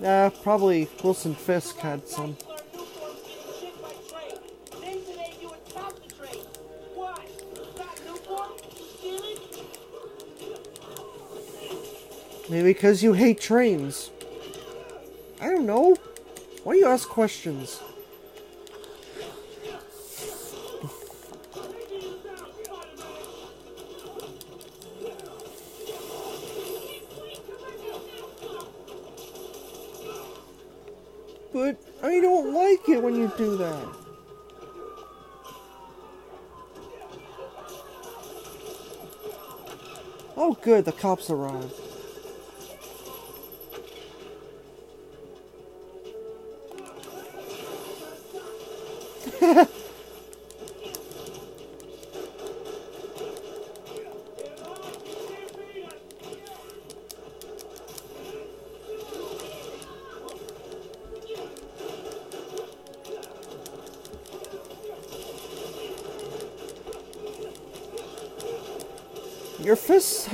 Yeah, 0.00 0.30
probably 0.42 0.88
Wilson 1.02 1.34
Fisk 1.34 1.78
had 1.78 2.06
some. 2.08 2.36
Maybe 12.50 12.74
because 12.74 13.02
you 13.02 13.14
hate 13.14 13.40
trains. 13.40 14.10
I 15.40 15.46
don't 15.46 15.64
know. 15.64 15.96
Why 16.62 16.74
do 16.74 16.78
you 16.80 16.86
ask 16.86 17.08
questions? 17.08 17.80
It 33.34 33.38
do 33.38 33.56
that. 33.56 33.88
Oh 40.36 40.56
good, 40.62 40.84
the 40.84 40.92
cops 40.92 41.30
arrived. 41.30 41.83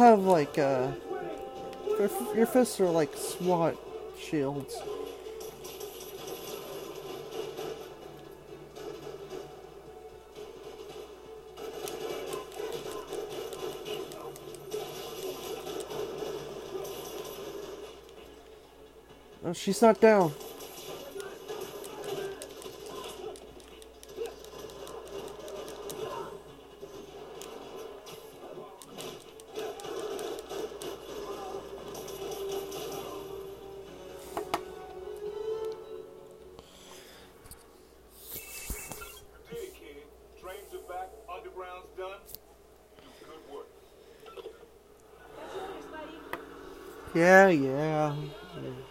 Have 0.00 0.24
like 0.24 0.56
uh 0.56 0.90
your, 2.34 2.46
fists 2.46 2.80
are 2.80 2.88
like 2.88 3.14
SWAT 3.14 3.76
shields. 4.18 4.74
Oh, 19.44 19.52
she's 19.52 19.82
not 19.82 20.00
down. 20.00 20.32
Yeah, 47.12 47.48
yeah. 47.48 48.16
The 48.54 48.86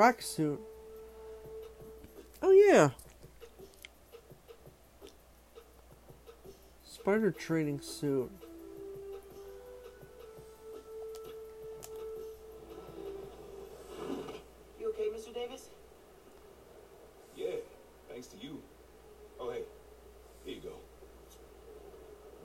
tracksuit. 0.00 0.56
Oh 2.42 2.50
yeah. 2.50 2.90
Spider 6.82 7.30
training 7.30 7.80
suit. 7.82 8.30
You 14.80 14.88
okay, 14.88 15.08
Mr. 15.14 15.34
Davis? 15.34 15.68
Yeah, 17.36 17.56
thanks 18.08 18.28
to 18.28 18.38
you. 18.38 18.62
Oh, 19.38 19.50
hey, 19.50 19.64
here 20.46 20.54
you 20.54 20.62
go. 20.62 20.76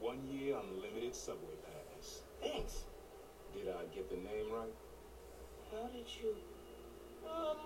One 0.01 0.19
year 0.29 0.57
unlimited 0.57 1.15
subway 1.15 1.55
pass. 1.63 2.19
Thanks. 2.41 2.83
Did 3.53 3.69
I 3.69 3.85
get 3.95 4.09
the 4.09 4.17
name 4.17 4.51
right? 4.51 4.73
How 5.71 5.87
did 5.87 6.05
you? 6.21 6.35
Um, 7.25 7.57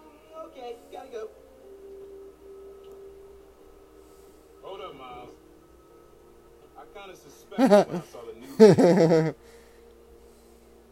okay, 0.46 0.76
gotta 0.92 1.10
go. 1.10 1.30
Hold 4.62 4.82
up, 4.82 4.96
Miles. 4.98 5.32
I 6.78 6.84
kind 6.98 7.12
of 7.12 7.18
suspected 7.18 7.70
when 7.70 8.02
I 8.02 8.06
saw 8.06 8.20
the 8.24 8.34
news. 8.40 9.36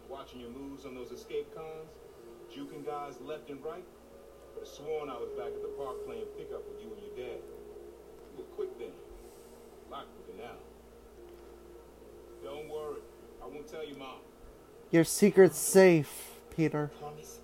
Watching 0.10 0.42
your 0.42 0.50
moves 0.50 0.86
on 0.86 0.96
those 0.96 1.12
escape 1.12 1.54
cons, 1.56 1.90
juking 2.52 2.86
guys 2.86 3.20
left 3.22 3.50
and 3.50 3.64
right. 3.64 3.86
Could 4.54 4.64
have 4.64 4.68
sworn 4.68 5.10
I 5.10 5.14
was 5.14 5.30
back 5.38 5.48
at 5.48 5.62
the 5.62 5.74
park 5.78 6.06
playing 6.06 6.26
pickup 6.38 6.64
with 6.68 6.84
you 6.84 6.92
and 6.94 7.02
your 7.04 7.16
dad. 7.16 7.40
You 8.34 8.44
were 8.44 8.52
quick 8.56 8.78
then. 8.80 8.92
Locked 9.90 10.12
with 10.18 10.36
it 10.36 10.44
now. 10.44 10.58
Don't 12.44 12.70
worry. 12.70 13.02
I 13.42 13.48
won't 13.48 13.68
tell 13.68 13.86
your 13.86 13.98
mom. 13.98 14.20
Your 14.98 15.04
secret's 15.04 15.60
safe, 15.60 16.32
Peter. 16.56 16.90
Promise? 17.00 17.38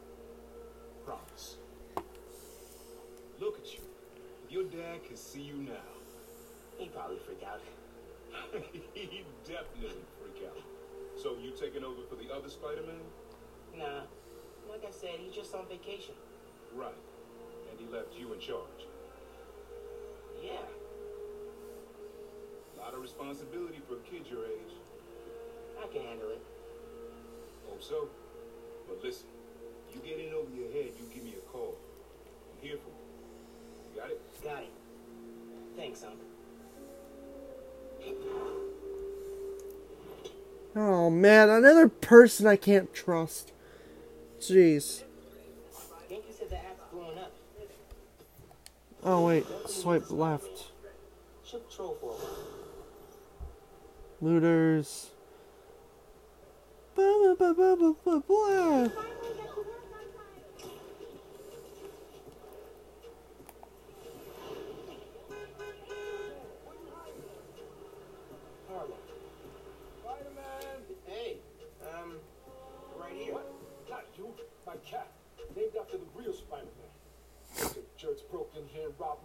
Promise. 1.06 1.58
Look 3.40 3.60
at 3.60 3.72
you. 3.72 3.80
Your 4.50 4.64
dad 4.64 5.06
can 5.06 5.16
see 5.16 5.42
you 5.42 5.58
now. 5.58 5.94
He 6.80 6.88
probably 6.88 7.20
freak 7.20 7.44
out. 7.48 7.62
he 8.96 9.24
definitely 9.46 10.02
freak 10.20 10.50
out. 10.50 10.58
So 11.16 11.38
you 11.40 11.52
taking 11.52 11.84
over 11.84 12.02
for 12.10 12.16
the 12.16 12.34
other 12.34 12.50
Spider-Man? 12.50 12.96
Nah. 13.78 14.02
Like 14.68 14.84
I 14.88 14.92
said, 14.92 15.20
he's 15.20 15.36
just 15.36 15.54
on 15.54 15.68
vacation. 15.68 16.16
Right. 16.74 16.98
And 17.70 17.80
he 17.80 17.86
left 17.96 18.18
you 18.18 18.34
in 18.34 18.40
charge. 18.40 18.90
Yeah. 20.44 20.58
A 22.76 22.80
lot 22.82 22.96
of 22.96 23.02
responsibility 23.04 23.80
for 23.88 23.98
a 23.98 24.00
kid 24.10 24.26
your 24.28 24.44
age. 24.44 24.74
I 25.80 25.86
can 25.94 26.02
handle 26.02 26.32
it. 26.32 26.42
Hope 27.74 27.82
so. 27.82 28.08
But 28.88 29.04
listen, 29.04 29.26
you 29.92 30.00
get 30.02 30.20
in 30.20 30.32
over 30.32 30.52
your 30.56 30.72
head, 30.72 30.92
you 31.00 31.10
give 31.12 31.24
me 31.24 31.34
a 31.36 31.52
call. 31.52 31.76
I'm 32.52 32.68
here 32.68 32.78
for 32.78 32.90
you. 32.90 34.00
Got 34.00 34.12
it? 34.12 34.44
Got 34.44 34.62
it. 34.62 34.72
Thanks, 35.76 36.04
Uncle. 36.04 36.20
Oh 40.76 41.10
man, 41.10 41.50
another 41.50 41.88
person 41.90 42.46
I 42.46 42.58
can't 42.58 42.94
trust. 42.94 43.52
Jeez. 44.40 45.02
Ganke 46.08 46.32
said 46.32 46.52
the 46.52 46.58
app's 46.58 46.84
blowing 46.92 47.18
up. 47.18 47.34
Oh 49.04 49.26
wait, 49.26 49.48
swipe 49.66 50.12
left. 50.12 50.70
She'll 51.44 51.62
patrol 51.62 51.98
for 52.00 52.12
a 52.12 52.14
while. 52.14 52.38
Looters. 54.22 55.13
Um, 56.96 57.36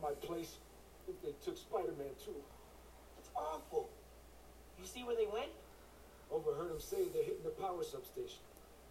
my 0.03 0.11
place. 0.27 0.59
think 1.07 1.23
they 1.23 1.33
took 1.45 1.57
Spider-Man 1.57 2.15
too. 2.25 2.35
It's 3.19 3.31
awful. 3.35 3.89
You 4.79 4.87
see 4.87 5.05
where 5.05 5.17
they 5.17 5.27
went? 5.27 5.51
Overheard 6.31 6.71
them 6.71 6.81
say 6.81 7.09
they're 7.13 7.23
hitting 7.23 7.43
the 7.45 7.51
power 7.51 7.83
substation. 7.83 8.39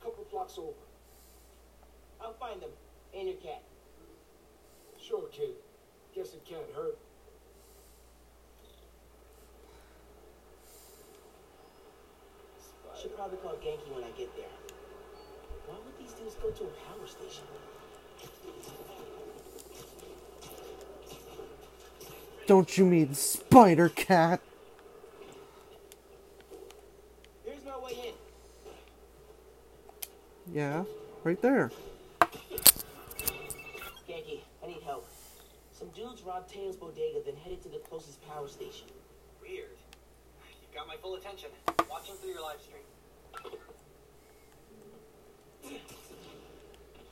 Couple 0.04 0.26
blocks 0.32 0.58
over. 0.58 0.73
I'll 2.21 2.34
find 2.34 2.62
them. 2.62 2.69
And 3.15 3.28
your 3.28 3.38
cat. 3.38 3.63
Sure, 5.00 5.28
kid. 5.32 5.52
Guess 6.15 6.34
it 6.34 6.45
can't 6.45 6.65
hurt. 6.76 6.97
Should 13.00 13.15
probably 13.15 13.38
call 13.38 13.54
Ganke 13.54 13.93
when 13.93 14.04
I 14.04 14.10
get 14.17 14.36
there. 14.36 14.45
Why 15.67 15.76
would 15.86 15.97
these 16.00 16.13
dudes 16.13 16.36
go 16.41 16.50
to 16.50 16.63
a 16.63 16.67
power 16.67 17.06
station? 17.06 17.43
Don't 22.47 22.78
you 22.78 22.86
mean 22.86 23.13
Spider 23.13 23.89
Cat? 23.89 24.39
Here's 27.45 27.63
my 27.65 27.78
way 27.78 28.13
in. 30.47 30.47
Yeah, 30.58 30.86
right 31.24 31.39
there. 31.39 31.70
Ganke, 34.10 34.41
I 34.63 34.65
need 34.65 34.82
help. 34.84 35.08
Some 35.72 35.89
dudes 35.89 36.24
robbed 36.24 36.52
Teo's 36.52 36.76
Bodega, 36.76 37.20
then 37.24 37.36
headed 37.36 37.62
to 37.62 37.70
the 37.70 37.78
closest 37.78 38.28
power 38.28 38.48
station. 38.48 38.88
Weird. 39.39 39.78
You 40.50 40.76
got 40.76 40.88
my 40.88 40.96
full 40.96 41.13
attention. 41.13 41.50
Watching 41.88 42.15
through 42.15 42.32
your 42.32 42.41
live 42.41 42.58
stream. 42.60 42.82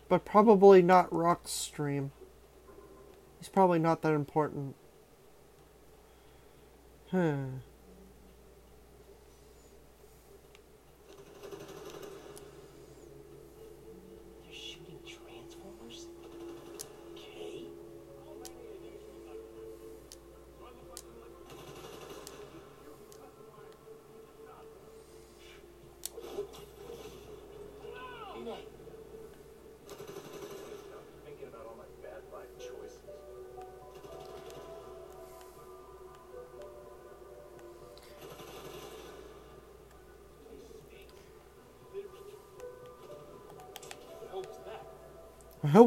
But 0.10 0.26
probably 0.26 0.82
not 0.82 1.14
Rock's 1.14 1.52
stream. 1.52 2.14
He's 3.38 3.50
probably 3.50 3.78
not 3.78 4.02
that 4.02 4.14
important. 4.14 4.76
Huh. 7.12 7.36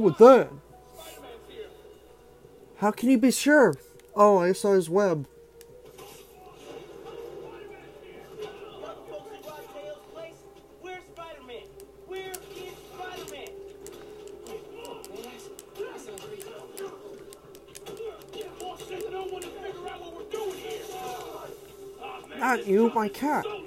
With 0.09 0.19
that? 0.19 0.49
How 2.79 2.91
can 2.91 3.11
you 3.11 3.19
be 3.19 3.31
sure? 3.31 3.75
Oh, 4.17 4.39
I 4.39 4.53
saw 4.53 4.73
his 4.73 4.89
web. 4.89 5.27
Young 18.35 18.49
folks 18.59 18.83
who 18.85 18.97
robbed 22.89 23.58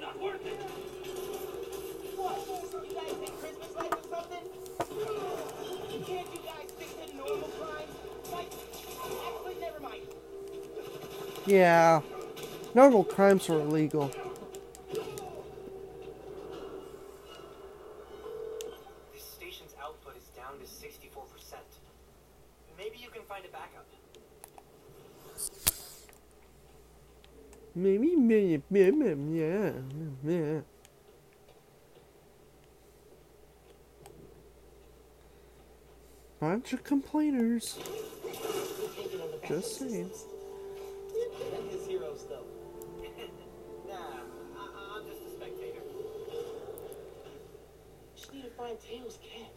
Yeah. 11.52 12.00
Normal 12.74 13.04
crimes 13.04 13.50
are 13.50 13.60
illegal. 13.60 14.10
This 19.12 19.22
station's 19.22 19.74
output 19.84 20.16
is 20.16 20.28
down 20.28 20.58
to 20.58 20.64
64%. 20.64 21.56
Maybe 22.78 22.96
you 22.96 23.10
can 23.10 23.20
find 23.24 23.44
a 23.44 23.48
backup. 23.48 23.86
Maybe, 27.74 28.16
maybe, 28.16 28.62
maybe, 28.70 29.38
yeah, 29.38 29.72
yeah. 30.24 30.60
Bunch 36.40 36.72
of 36.72 36.82
complainers. 36.82 37.74
Thinking 37.74 39.20
of 39.20 39.32
the 39.32 39.36
backup 39.36 39.48
Just 39.50 39.78
saying. 39.78 40.10
Find 48.62 48.78
Teo's 48.78 49.18
cat. 49.18 49.50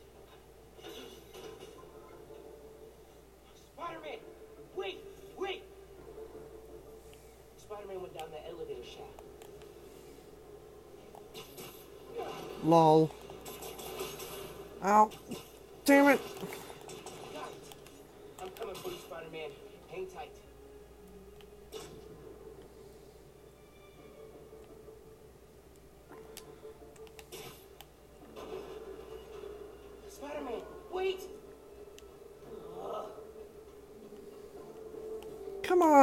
Spider-Man! 3.53 4.17
Wait! 4.75 4.99
Wait! 5.37 5.61
Spider-Man 7.55 8.01
went 8.01 8.17
down 8.17 8.29
that 8.31 8.45
elevator 8.49 8.83
shaft. 8.83 9.21
Lol. 12.63 13.11
Ow. 14.83 15.11
Damn 15.85 16.09
it. 16.09 16.21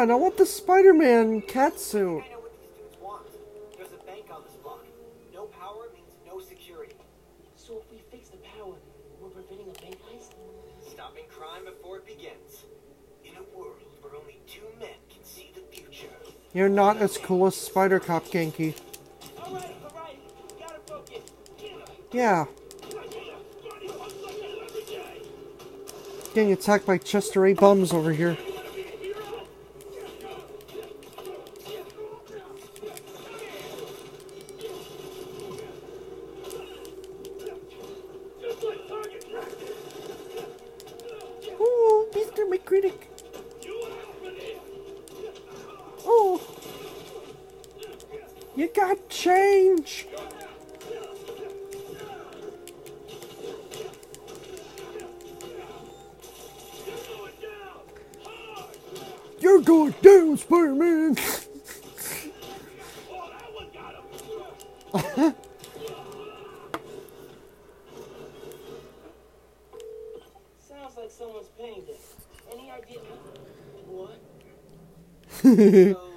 On, 0.02 0.10
I 0.10 0.16
want 0.16 0.36
the 0.36 0.44
Spider-Man 0.44 1.42
cat 1.42 1.78
suit. 1.78 2.24
I 2.24 2.32
know 2.32 2.40
what 2.40 2.50
these 2.58 2.70
dudes 2.76 2.96
want. 3.00 3.22
There's 3.76 3.92
a 3.92 4.04
bank 4.04 4.24
on 4.34 4.42
this 4.42 4.54
block. 4.54 4.84
No 5.32 5.44
power 5.44 5.90
means 5.94 6.10
no 6.26 6.40
security. 6.40 6.96
So 7.54 7.84
if 7.84 7.92
we 7.92 8.02
fix 8.10 8.28
the 8.30 8.38
power, 8.38 8.74
we're 9.20 9.28
preventing 9.28 9.68
a 9.70 9.80
bank 9.80 9.98
heist? 10.02 10.32
Stopping 10.90 11.22
crime 11.30 11.66
before 11.66 11.98
it 11.98 12.06
begins. 12.08 12.64
In 13.24 13.36
a 13.36 13.56
world 13.56 13.76
where 14.00 14.16
only 14.16 14.40
two 14.48 14.66
men 14.80 14.88
can 15.08 15.22
see 15.22 15.52
the 15.54 15.60
future. 15.70 16.10
You're 16.52 16.68
not 16.68 16.96
as 16.96 17.16
cool 17.16 17.46
as 17.46 17.54
Spider 17.54 18.00
Cop, 18.00 18.24
Ganke. 18.24 18.74
Alright, 19.38 19.76
alright. 19.84 20.18
Gotta 20.58 20.80
focus. 20.84 21.30
Yeah. 22.10 22.46
Getting 26.34 26.50
attacked 26.50 26.86
by 26.86 26.98
Chester 26.98 27.46
A. 27.46 27.54
Bums 27.54 27.92
over 27.92 28.12
here. 28.12 28.36
Down, 59.64 60.36
Spider-Man. 60.36 61.16
Sounds 61.16 61.48
like 70.96 71.10
someone's 71.10 71.48
paying 71.56 71.84
them. 71.86 71.96
Any 72.52 72.70
idea? 72.70 72.98
What? 75.44 76.11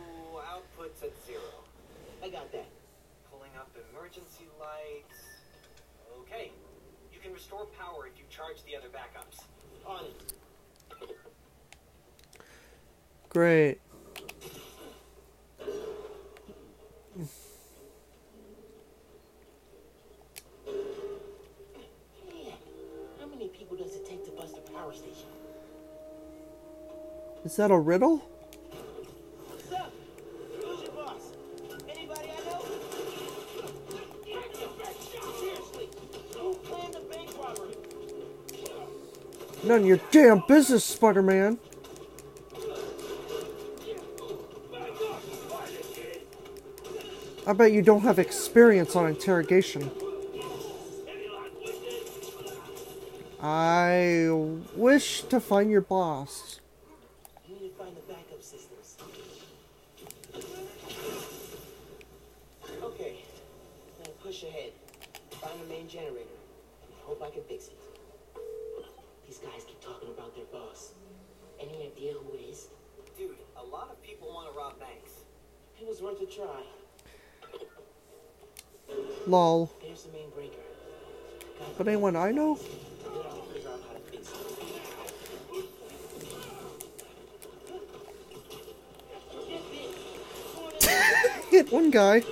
Is 27.56 27.58
that 27.58 27.72
a 27.72 27.80
riddle? 27.80 28.22
None 39.64 39.80
of 39.80 39.86
your 39.86 40.02
damn 40.12 40.44
business, 40.50 40.84
Spider-Man. 40.84 41.58
I 47.48 47.54
bet 47.54 47.72
you 47.72 47.82
don't 47.82 48.02
have 48.02 48.20
experience 48.20 48.98
on 48.98 49.08
interrogation. 49.08 49.90
I 53.42 54.28
wish 54.76 55.22
to 55.22 55.40
find 55.40 55.72
your 55.72 55.80
boss. 55.80 56.60
You 57.48 57.56
need 57.62 57.70
to 57.70 57.76
find 57.78 57.96
the 57.96 58.02
backup 58.12 58.42
systems. 58.42 58.98
Okay, 62.82 63.18
now 64.00 64.12
push 64.24 64.44
ahead. 64.44 64.72
Find 65.30 65.60
the 65.62 65.68
main 65.68 65.88
generator. 65.88 66.18
and 66.84 66.94
Hope 67.04 67.22
I 67.22 67.30
can 67.30 67.44
fix 67.44 67.68
it. 67.68 67.78
These 69.28 69.38
guys 69.38 69.64
keep 69.68 69.80
talking 69.80 70.10
about 70.10 70.36
their 70.36 70.46
boss. 70.46 70.94
Any 71.60 71.92
idea 71.94 72.14
who 72.14 72.34
it 72.34 72.42
is? 72.50 72.68
Dude, 73.16 73.38
a 73.58 73.64
lot 73.64 73.90
of 73.92 74.02
people 74.02 74.34
want 74.34 74.52
to 74.52 74.58
rob 74.58 74.80
banks. 74.80 75.12
It 75.80 75.88
was 75.88 76.02
worth 76.02 76.20
a 76.22 76.26
try. 76.26 76.64
Lol. 79.28 79.72
There's 79.82 80.04
the 80.04 80.12
main 80.12 80.30
breaker. 80.32 80.62
Got 81.60 81.65
But 81.78 81.88
anyone 81.88 82.16
I 82.16 82.32
know? 82.32 82.58
Hit 91.50 91.72
one 91.72 91.92
guy. 91.92 92.24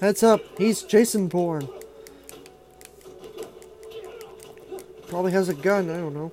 Heads 0.00 0.22
up, 0.22 0.40
he's 0.56 0.82
Jason 0.82 1.26
Bourne. 1.26 1.68
Probably 5.08 5.32
has 5.32 5.48
a 5.48 5.54
gun, 5.54 5.90
I 5.90 5.96
don't 5.96 6.14
know. 6.14 6.30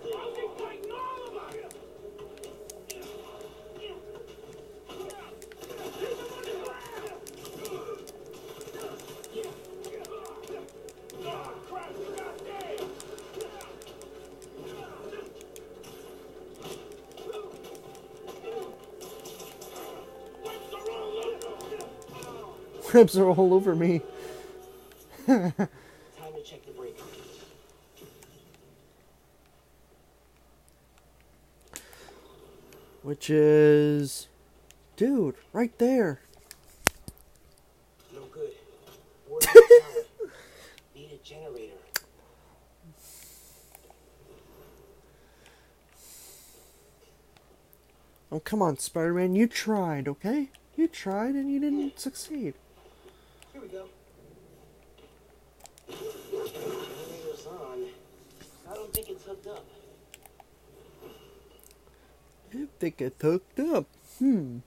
Ribs 22.95 23.17
are 23.17 23.29
all 23.29 23.53
over 23.53 23.75
me. 23.75 23.99
Time 25.27 25.51
to 25.57 25.67
check 26.45 26.65
the. 26.65 26.71
Which 33.03 33.29
is. 33.29 34.29
Dude, 34.95 35.35
right 35.51 35.77
there. 35.77 36.21
No 38.13 38.21
good. 38.31 38.51
Where's 39.27 39.43
the 39.43 39.81
power? 39.81 40.31
Need 40.95 41.11
a 41.11 41.17
generator. 41.17 41.73
Oh, 48.31 48.39
come 48.39 48.61
on, 48.61 48.77
Spider 48.77 49.15
Man, 49.15 49.35
you 49.35 49.47
tried, 49.47 50.07
okay? 50.07 50.47
You 50.77 50.87
tried 50.87 51.35
and 51.35 51.51
you 51.51 51.59
didn't 51.59 51.99
succeed. 51.99 52.53
Here 53.55 53.61
we 53.61 53.69
go. 53.69 53.85
Generator's 55.87 57.47
on. 57.47 57.85
I 58.69 58.73
don't 58.73 58.93
think 58.93 59.09
it's 59.09 59.23
hooked 59.23 59.47
up. 59.47 59.63
Think 62.97 63.21
hooked 63.21 63.59
up. 63.59 63.87
Hmm. 64.19 64.59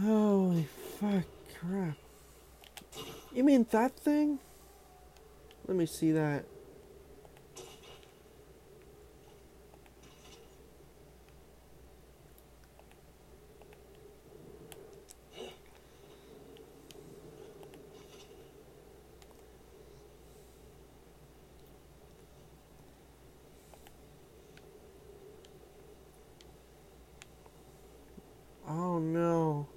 Holy 0.00 0.68
fuck 1.00 1.24
crap. 1.58 1.96
You 3.32 3.42
mean 3.42 3.66
that 3.70 3.98
thing? 3.98 4.38
Let 5.66 5.76
me 5.76 5.86
see 5.86 6.12
that. 6.12 6.44
Oh 28.98 29.00
no. 29.00 29.68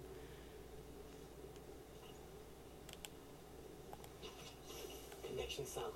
Connection 5.23 5.63
solid. 5.63 5.91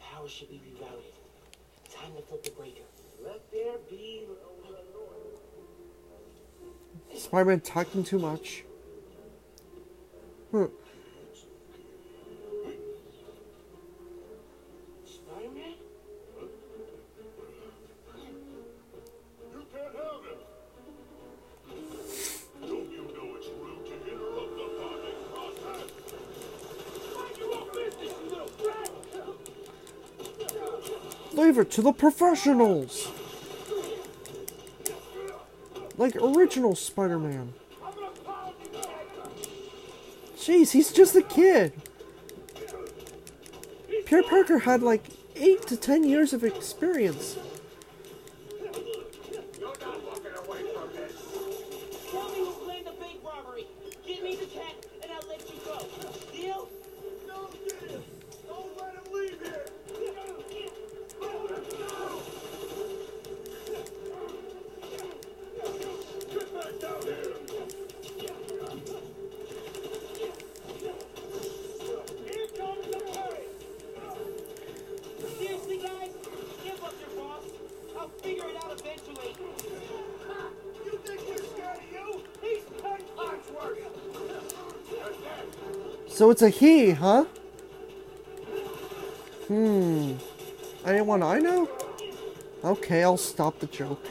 Power 0.00 0.28
should 0.28 0.50
be 0.50 0.60
rerouted. 0.66 1.14
Time 1.94 2.10
to 2.16 2.22
flip 2.22 2.42
the 2.42 2.50
breaker. 2.50 2.82
Let 3.24 3.48
there 3.52 3.76
be. 3.88 4.26
Spider 7.14 7.44
Man 7.44 7.60
talking 7.60 8.02
too 8.02 8.18
much. 8.18 8.64
To 31.62 31.82
the 31.82 31.92
professionals. 31.92 33.12
Like 35.96 36.16
original 36.16 36.74
Spider-Man. 36.74 37.54
Jeez, 40.36 40.72
he's 40.72 40.92
just 40.92 41.14
a 41.14 41.22
kid. 41.22 41.72
Peter 44.04 44.24
Parker 44.24 44.58
had 44.58 44.82
like 44.82 45.04
eight 45.36 45.62
to 45.68 45.76
ten 45.76 46.02
years 46.02 46.32
of 46.32 46.42
experience. 46.42 47.36
So 86.24 86.30
it's 86.30 86.40
a 86.40 86.48
he, 86.48 86.92
huh? 86.92 87.24
Hmm. 89.46 90.14
Anyone 90.86 91.22
I 91.22 91.38
know? 91.38 91.68
Okay, 92.64 93.02
I'll 93.02 93.18
stop 93.18 93.58
the 93.58 93.66
joke. 93.66 94.02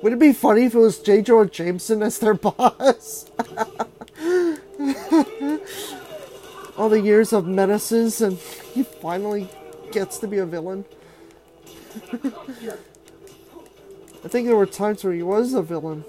Would 0.00 0.12
it 0.12 0.20
be 0.20 0.32
funny 0.32 0.66
if 0.66 0.76
it 0.76 0.78
was 0.78 1.00
J. 1.00 1.22
Jonah 1.22 1.50
Jameson 1.50 2.00
as 2.00 2.20
their 2.20 2.34
boss? 2.46 3.28
All 6.78 6.88
the 6.88 7.00
years 7.02 7.32
of 7.32 7.48
menaces, 7.48 8.20
and 8.20 8.38
he 8.72 8.84
finally 8.84 9.48
gets 9.90 10.18
to 10.18 10.28
be 10.28 10.38
a 10.38 10.46
villain. 10.46 10.84
I 12.12 12.16
think 14.28 14.48
there 14.48 14.56
were 14.56 14.66
times 14.66 15.04
where 15.04 15.12
he 15.12 15.22
was 15.22 15.54
a 15.54 15.62
villain. 15.62 16.04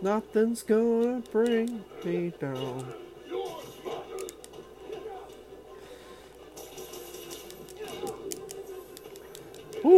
Nothing's 0.00 0.62
gonna 0.62 1.22
bring 1.30 1.84
me 2.02 2.32
down. 2.40 2.94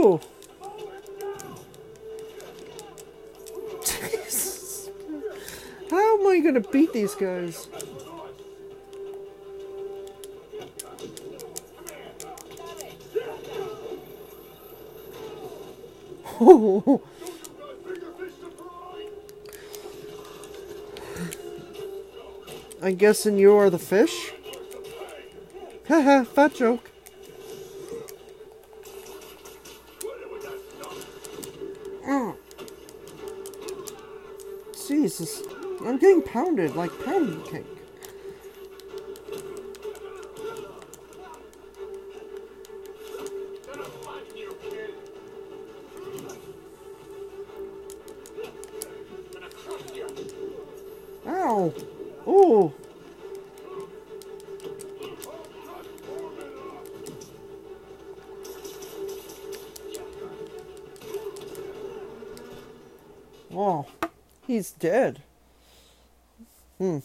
How 5.91 6.19
am 6.19 6.27
I 6.27 6.41
gonna 6.41 6.61
beat 6.61 6.93
these 6.95 7.15
guys? 7.15 7.69
Oh, 16.43 16.81
to. 16.81 17.03
I'm 22.83 22.95
guessing 22.95 23.37
you 23.37 23.55
are 23.55 23.69
the 23.69 23.79
fish? 23.79 24.33
Haha, 25.89 26.25
fat 26.25 26.55
joke. 26.55 26.90
Jesus, 35.21 35.43
I'm 35.85 35.99
getting 35.99 36.23
pounded 36.23 36.77
like 36.77 36.91
pound 37.05 37.45
cake. 37.45 37.67
Ow! 51.27 51.75
Ooh! 52.27 52.73
Oh, 63.53 63.85
he's 64.51 64.73
dead. 64.73 65.23
Hmm. 66.79 66.99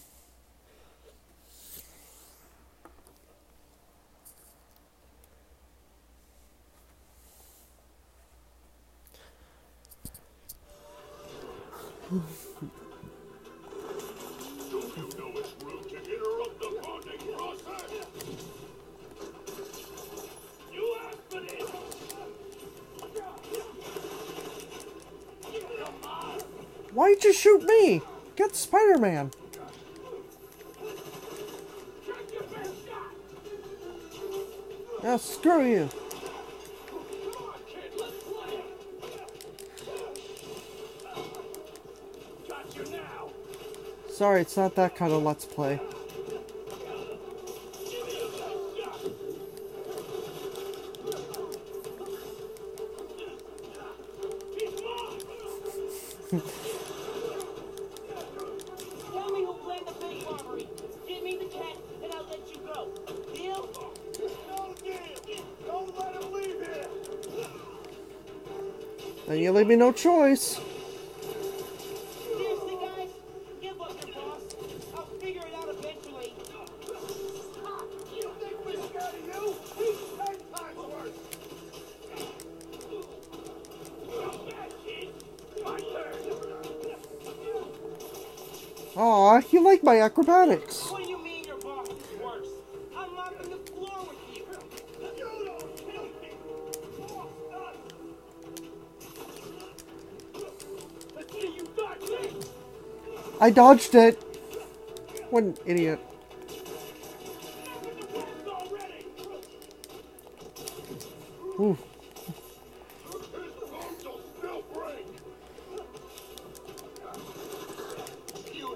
You. 35.62 35.88
Sorry, 44.10 44.40
it's 44.40 44.56
not 44.56 44.74
that 44.76 44.96
kind 44.96 45.12
of 45.12 45.22
let's 45.22 45.44
play. 45.44 45.78
Back, 84.46 84.70
kid. 84.84 85.08
My 85.64 85.80
turn. 85.80 86.14
Aw, 88.96 89.42
you 89.50 89.60
like 89.64 89.82
my 89.82 90.00
acrobatics. 90.00 90.92
I 103.46 103.50
dodged 103.50 103.94
it. 103.94 104.20
What 105.30 105.44
an 105.44 105.56
idiot. 105.64 106.00
Ooh. 111.60 111.78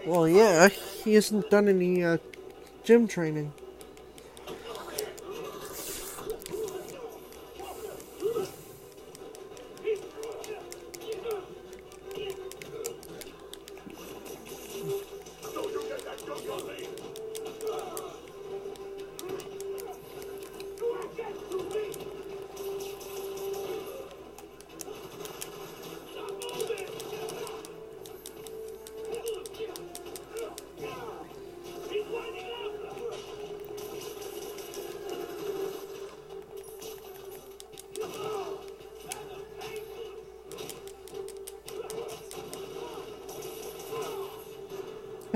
Well, 0.06 0.28
yeah, 0.28 0.68
he 0.68 1.14
hasn't 1.14 1.50
done 1.50 1.66
any 1.68 2.04
uh, 2.04 2.18
gym 2.84 3.08
training. 3.08 3.52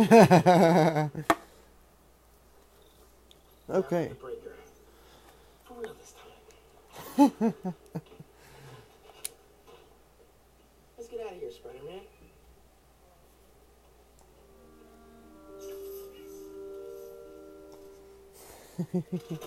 okay. 3.70 4.10
Let's 7.16 7.32
get 11.08 11.20
out 11.20 11.32
of 11.32 11.40
here, 11.40 11.50
Spider-Man. 11.50 12.00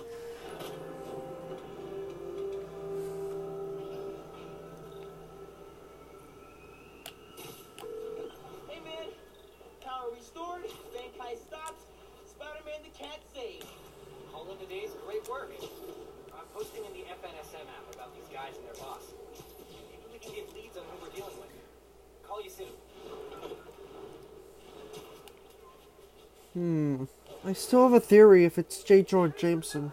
still 27.67 27.83
have 27.83 27.91
a 27.91 27.99
theory 27.99 28.45
if 28.45 28.57
it's 28.57 28.81
J. 28.81 29.03
George 29.03 29.35
Jameson. 29.35 29.91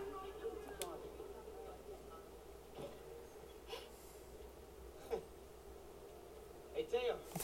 Hey, 6.73 6.87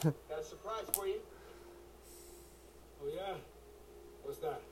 got 0.05 0.15
a 0.39 0.45
surprise 0.45 0.85
for 0.93 1.09
you. 1.09 1.17
Oh, 3.03 3.09
yeah? 3.13 3.35
What's 4.23 4.39
that? 4.39 4.63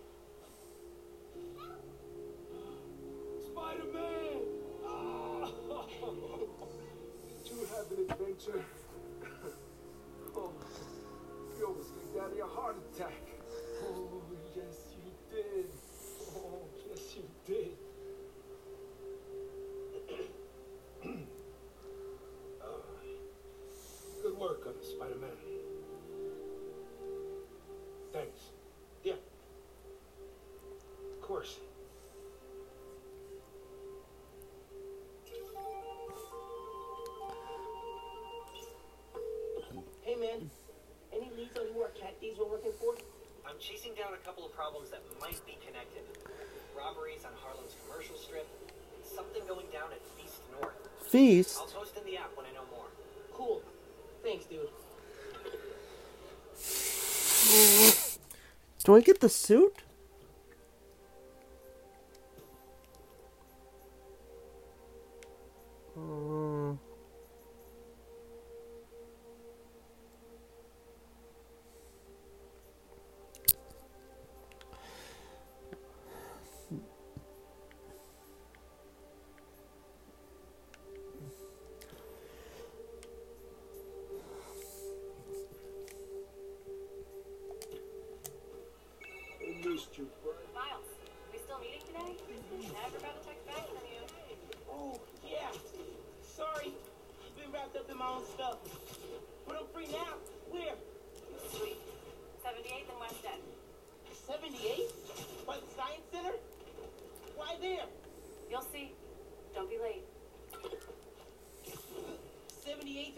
Spider 3.45 3.83
Man! 3.93 4.39
Did 7.43 7.51
you 7.51 7.67
have 7.67 7.91
an 7.91 7.99
adventure? 8.09 8.65
oh, 10.37 10.53
you 11.59 11.67
almost 11.67 11.91
gave 11.97 12.15
Daddy 12.15 12.39
a 12.39 12.47
heart 12.47 12.77
attack. 12.95 13.18
Chasing 43.61 43.93
down 43.95 44.15
a 44.15 44.25
couple 44.25 44.47
of 44.47 44.55
problems 44.55 44.91
that 44.91 45.03
might 45.21 45.45
be 45.45 45.59
connected. 45.67 46.03
Robberies 46.77 47.25
on 47.25 47.33
Harlem's 47.43 47.75
commercial 47.85 48.17
strip, 48.17 48.47
something 49.03 49.43
going 49.49 49.67
down 49.73 49.91
at 49.93 50.01
Feast 50.17 50.41
North. 50.53 50.89
Feast? 51.03 51.59
I'll 51.61 51.67
post 51.67 51.97
in 51.97 52.05
the 52.05 52.17
app 52.17 52.31
when 52.37 52.47
I 52.47 52.53
know 52.53 52.65
more. 52.71 52.87
Cool. 53.33 53.63
Thanks, 54.23 54.47
dude. 54.47 54.69
Do 58.85 58.97
I 58.97 59.01
get 59.01 59.21
the 59.21 59.29
suit? 59.29 59.83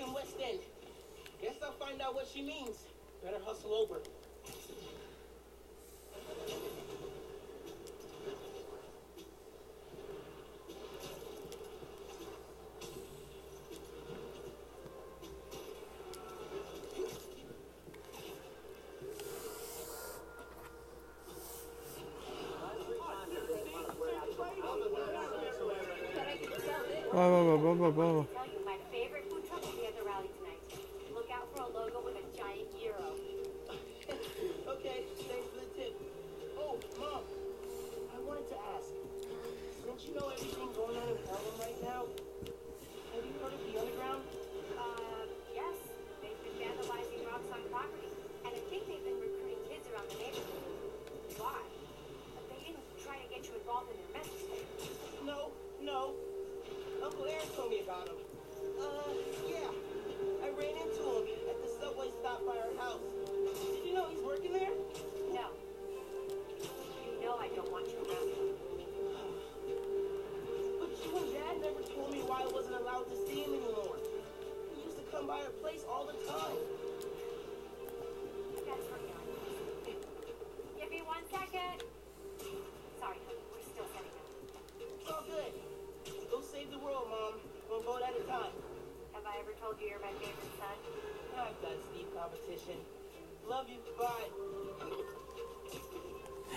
in 0.01 0.13
West 0.13 0.37
End. 0.43 0.61
Guess 1.43 1.57
I'll 1.63 1.73
find 1.73 2.01
out 2.01 2.15
what 2.15 2.27
she 2.33 2.43
means. 2.43 2.77
Better 3.23 3.39
hustle 3.45 3.75
over. 3.75 4.01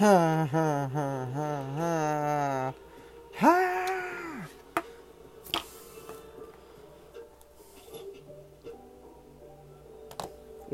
Your 0.04 0.50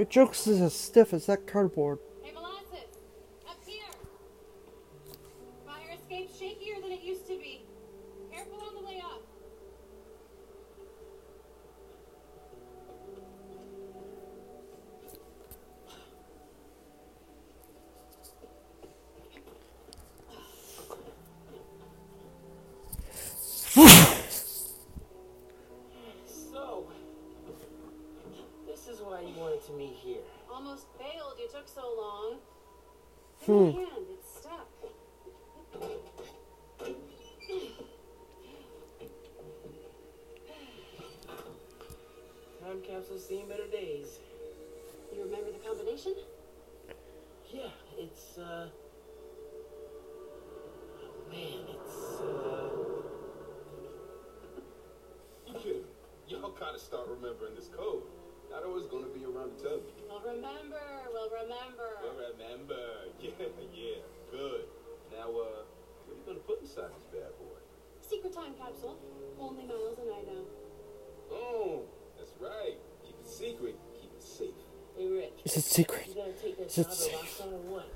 jokes 0.10 0.48
as 0.48 0.74
stiff 0.74 1.14
as 1.14 1.28
that 1.28 1.46
cardboard. 1.46 2.00
Remembering 57.20 57.56
this 57.56 57.68
code. 57.68 58.04
Not 58.50 58.64
always 58.64 58.88
gonna 58.88 59.12
be 59.12 59.26
around 59.26 59.52
to 59.58 59.64
tell 59.64 59.76
you. 59.76 59.92
We'll 60.08 60.24
remember. 60.24 60.80
We'll 61.12 61.28
remember. 61.28 62.00
But 62.00 62.16
remember, 62.16 62.80
yeah, 63.20 63.32
yeah, 63.76 64.00
good. 64.32 64.64
Now, 65.12 65.28
uh, 65.28 65.68
what 66.08 66.16
are 66.16 66.16
you 66.16 66.24
gonna 66.26 66.40
put 66.48 66.62
inside 66.62 66.96
this 66.96 67.04
bad 67.12 67.36
boy? 67.36 67.60
Secret 68.00 68.32
time 68.32 68.54
capsule. 68.56 68.96
Only 69.38 69.68
Miles 69.68 70.00
and 70.00 70.08
I 70.16 70.22
know. 70.32 70.44
Oh, 71.32 71.84
that's 72.18 72.32
right. 72.40 72.80
Keep 73.04 73.20
it 73.20 73.28
secret. 73.28 73.76
Keep 74.00 74.12
it 74.16 74.24
safe. 74.24 74.56
Hey, 74.98 75.08
Rick. 75.08 75.34
It's 75.44 75.58
a 75.58 75.62
secret. 75.62 76.08
You 76.08 76.16
gonna 76.16 76.32
take 76.40 76.56
that 76.56 76.72
It's 76.72 76.78
a 76.78 76.88
secret. 76.88 77.20
Roxxon 77.20 77.52
or 77.52 77.64
what? 77.68 77.88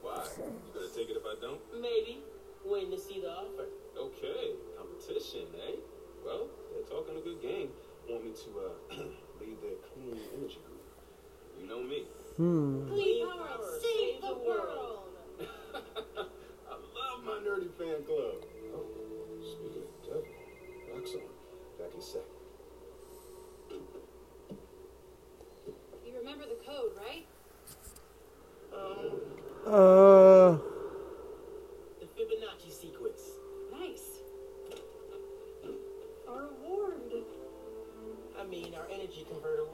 Why? 0.00 0.24
You 0.40 0.72
gonna 0.72 0.88
take 0.96 1.10
it 1.10 1.20
if 1.20 1.26
I 1.28 1.36
don't? 1.44 1.60
Maybe. 1.76 2.24
Waiting 2.64 2.90
to 2.90 2.98
see 2.98 3.20
the 3.20 3.28
offer. 3.28 3.68
Okay, 3.96 4.56
competition, 4.80 5.44
eh? 5.60 5.76
Well, 6.24 6.48
they're 6.72 6.88
talking 6.88 7.16
a 7.16 7.20
good 7.20 7.40
game. 7.42 7.68
Want 8.08 8.19
me 8.30 8.36
to 8.36 8.50
uh, 8.60 9.02
lead 9.40 9.56
their 9.62 9.78
clean 9.92 10.18
energy 10.36 10.58
group? 10.66 10.86
You 11.60 11.66
know 11.66 11.82
me. 11.82 12.04
Hmm. 12.36 12.88
Clean 12.88 13.26
power. 13.26 13.78
Save 13.82 14.20
the 14.22 14.34
world. 14.34 14.98
I 15.40 16.72
love 16.72 17.24
my 17.24 17.38
nerdy 17.44 17.70
fan 17.76 18.04
club. 18.04 18.44
Oh, 18.72 18.86
speaking 19.42 19.82
of 19.82 20.06
devil, 20.06 20.24
Roxxon, 20.94 21.26
back 21.78 21.92
in 21.92 21.98
a 21.98 22.02
sec. 22.02 22.22
You 26.06 26.18
remember 26.18 26.44
the 26.46 26.58
code, 26.66 26.92
right? 26.98 27.26
Um, 28.72 29.20
Uh. 29.66 30.09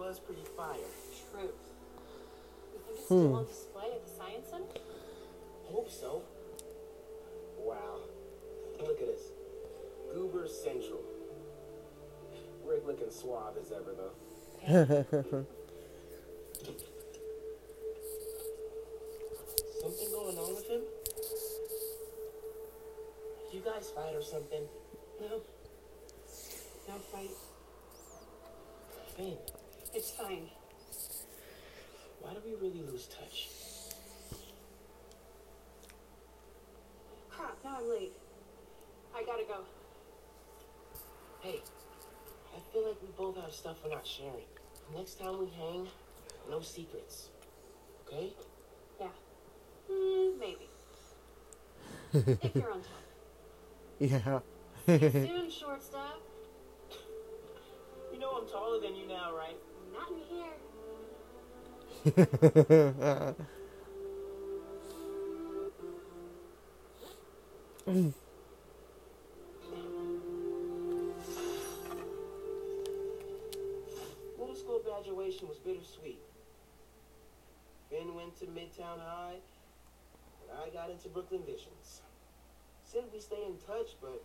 Was 0.09 0.19
pretty 0.21 0.43
fire. 0.57 0.77
Truth. 1.33 1.51
You 2.73 2.81
think 2.87 2.99
it's 2.99 3.09
Hmm. 3.09 3.15
still 3.27 3.35
on 3.37 3.47
display 3.47 3.91
at 3.93 4.05
the 4.07 4.11
Science 4.11 4.49
Center? 4.49 4.81
Hope 5.65 5.91
so. 5.91 6.23
Wow. 7.59 8.01
Look 8.81 9.01
at 9.01 9.07
this. 9.07 9.33
Goober 10.15 10.47
Central. 10.47 11.01
Rick 12.65 12.87
looking 12.87 13.11
suave 13.11 13.57
as 13.61 13.73
ever, 13.73 13.93
though. 13.95 14.15
Something 19.81 20.11
going 20.13 20.39
on 20.39 20.55
with 20.55 20.69
him? 20.69 20.81
You 23.53 23.61
guys 23.61 23.91
fight 23.91 24.15
or 24.15 24.23
something? 24.23 24.63
No. 25.21 25.41
No 26.89 26.95
fight. 27.13 27.31
Man, 29.19 29.37
It's 29.97 30.11
fine. 30.11 30.51
why 32.21 32.35
do 32.35 32.41
we 32.45 32.55
really 32.57 32.83
lose 32.83 33.07
touch? 33.07 33.49
Crap, 37.31 37.57
now 37.65 37.79
I'm 37.81 37.89
late. 37.89 38.13
I 39.17 39.25
gotta 39.25 39.45
go. 39.45 39.61
Hey, 41.41 41.63
I 42.55 42.73
feel 42.75 42.87
like 42.87 43.01
we 43.01 43.09
both 43.17 43.37
have 43.43 43.51
stuff 43.51 43.79
we're 43.83 43.91
not 43.91 44.07
sharing. 44.07 44.45
Next 44.95 45.19
time 45.19 45.39
we 45.39 45.47
hang, 45.57 45.89
no 46.51 46.61
secrets. 46.61 47.31
Okay? 48.07 48.35
Yeah. 49.01 49.07
Mm, 49.91 50.39
maybe. 50.39 50.69
if 52.43 52.55
you're 52.55 52.71
on 52.71 52.83
top. 52.83 54.45
Yeah. 54.89 55.01
Soon, 55.11 55.51
short 55.51 55.83
stuff. 55.83 56.19
You 58.13 58.19
know 58.19 58.33
I'm 58.33 58.47
taller 58.47 58.79
than 58.79 58.95
you 58.95 59.09
now, 59.09 59.35
right? 59.35 59.57
Not 59.97 60.11
in 60.11 60.19
here. 60.29 60.57
Middle 74.39 74.55
school 74.55 74.81
graduation 74.85 75.49
was 75.49 75.59
bittersweet. 75.59 76.21
Phin 77.91 78.15
went 78.15 78.37
to 78.41 78.47
Midtown 78.47 79.01
High, 79.01 79.41
and 80.43 80.59
I 80.63 80.69
got 80.71 80.91
into 80.91 81.09
Brooklyn 81.09 81.43
Visions. 81.47 82.03
Said 82.85 83.05
we 83.13 83.21
stay 83.21 83.45
in 83.47 83.57
touch, 83.67 83.97
but 84.01 84.23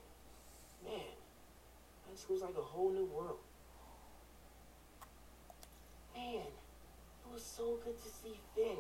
man, 0.84 1.16
high 2.08 2.16
school's 2.16 2.42
like 2.42 2.58
a 2.58 2.62
whole 2.62 2.92
new 2.92 3.06
world. 3.06 3.40
Man, 6.22 6.36
it 6.36 7.34
was 7.34 7.44
so 7.44 7.80
good 7.84 7.98
to 7.98 8.10
see 8.10 8.40
Phin. 8.56 8.78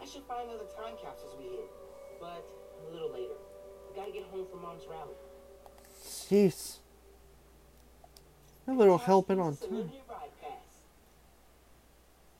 I 0.00 0.04
should 0.04 0.22
find 0.24 0.50
other 0.50 0.66
time 0.76 0.96
capsules 1.02 1.34
we 1.38 1.44
hid, 1.44 1.68
but 2.20 2.44
a 2.86 2.92
little 2.92 3.10
later. 3.10 3.32
I 3.90 3.96
gotta 3.96 4.12
get 4.12 4.24
home 4.24 4.46
for 4.50 4.58
mom's 4.58 4.84
rally. 4.86 5.14
Jeez. 6.04 6.76
A 8.66 8.72
little 8.72 8.98
helping 8.98 9.40
on 9.40 9.56
time. 9.56 9.70
linear 9.70 10.02
ride 10.10 10.28
pass. 10.42 10.82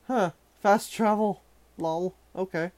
Huh. 0.07 0.31
Fast 0.61 0.93
travel. 0.93 1.41
Lol. 1.79 2.14
Okay. 2.37 2.70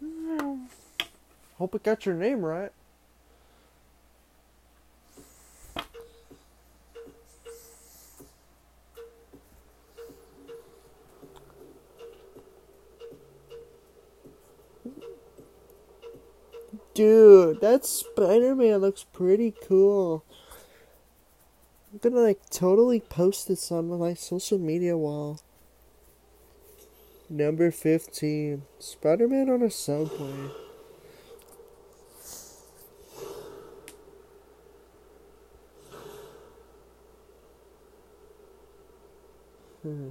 Hmm. 0.00 0.64
Hope 1.56 1.76
it 1.76 1.84
got 1.84 2.04
your 2.04 2.16
name 2.16 2.44
right. 2.44 2.72
That 17.60 17.84
Spider-Man 17.84 18.78
looks 18.78 19.04
pretty 19.04 19.52
cool. 19.68 20.24
I'm 21.92 21.98
gonna 21.98 22.20
like 22.20 22.48
totally 22.48 23.00
post 23.00 23.48
this 23.48 23.70
on 23.70 23.88
my 23.98 24.14
social 24.14 24.58
media 24.58 24.96
wall. 24.96 25.40
Number 27.28 27.70
15 27.70 28.62
Spider 28.78 29.28
Man 29.28 29.50
on 29.50 29.62
a 29.62 29.70
subway. 29.70 30.50
Hmm. 39.82 40.10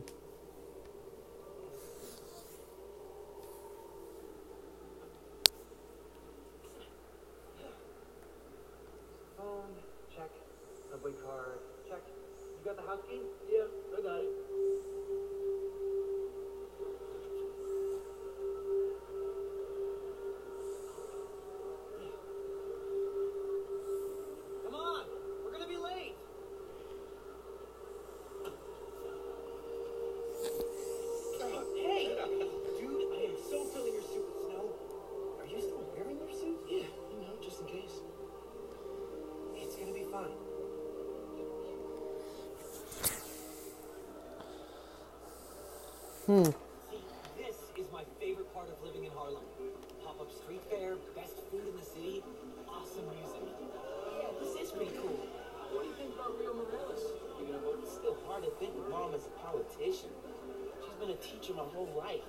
a 61.60 61.64
whole 61.64 61.90
life. 61.98 62.22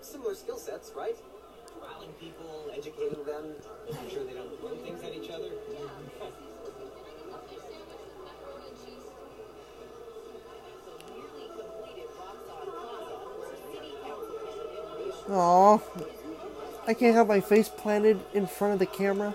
Similar 0.00 0.34
skill 0.34 0.58
sets, 0.58 0.92
right? 0.96 1.16
Corralling 1.80 2.12
people, 2.20 2.70
educating 2.72 3.24
them, 3.24 3.54
making 3.90 4.10
sure 4.10 4.24
they 4.24 4.34
don't 4.34 4.58
throw 4.60 4.76
things 4.76 5.02
at 5.02 5.14
each 5.14 5.30
other. 5.30 5.50
Yeah. 5.72 5.88
I 16.88 16.94
can't 16.94 17.14
have 17.14 17.28
my 17.28 17.40
face 17.40 17.68
planted 17.68 18.18
in 18.32 18.46
front 18.46 18.72
of 18.72 18.78
the 18.78 18.86
camera. 18.86 19.34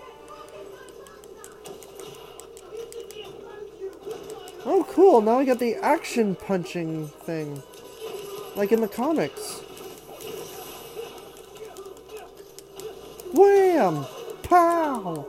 cool, 5.11 5.19
now 5.19 5.39
we 5.39 5.43
got 5.43 5.59
the 5.59 5.75
action 5.75 6.35
punching 6.35 7.05
thing. 7.25 7.61
Like 8.55 8.71
in 8.71 8.79
the 8.79 8.87
comics. 8.87 9.59
Wham! 13.33 14.05
Pow! 14.43 15.25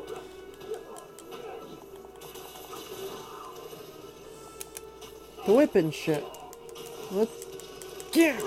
The 5.47 5.53
whip 5.53 5.75
and 5.75 5.93
shit. 5.93 6.25
Let's... 7.11 7.33
Yeah! 8.13 8.39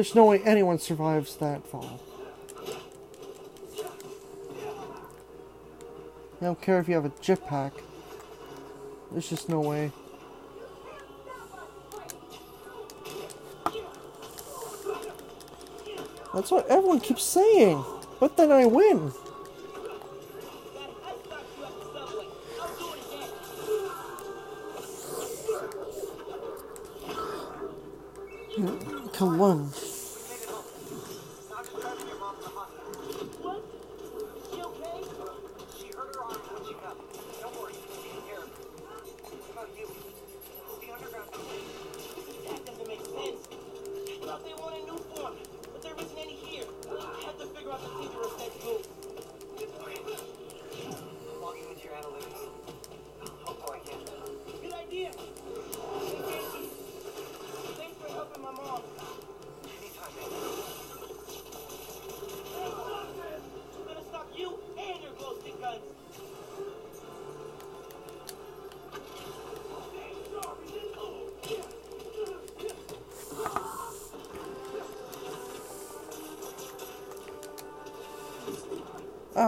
There's 0.00 0.14
no 0.14 0.24
way 0.24 0.40
anyone 0.46 0.78
survives 0.78 1.36
that 1.36 1.66
fall. 1.66 2.00
I 6.40 6.44
don't 6.46 6.58
care 6.62 6.78
if 6.78 6.88
you 6.88 6.94
have 6.94 7.04
a 7.04 7.10
jetpack. 7.10 7.72
There's 9.12 9.28
just 9.28 9.50
no 9.50 9.60
way. 9.60 9.92
That's 16.32 16.50
what 16.50 16.66
everyone 16.68 17.00
keeps 17.00 17.22
saying. 17.22 17.84
But 18.18 18.38
then 18.38 18.50
I 18.50 18.64
win. 18.64 19.12
Come 29.12 29.42
on. 29.42 29.70
out 44.30 44.44
there 44.44 44.56
want 44.58 44.76
a 44.76 44.84
new 44.86 44.96
format, 45.12 45.42
but 45.72 45.82
there 45.82 45.92
isn't 45.98 46.18
any 46.18 46.34
here. 46.34 46.64
I 46.86 47.24
have 47.24 47.38
to 47.38 47.46
figure 47.46 47.72
out 47.72 47.80
the 47.82 47.90
secret 48.00 48.26
of 48.26 48.38
that 48.38 48.64
me. 48.64 48.89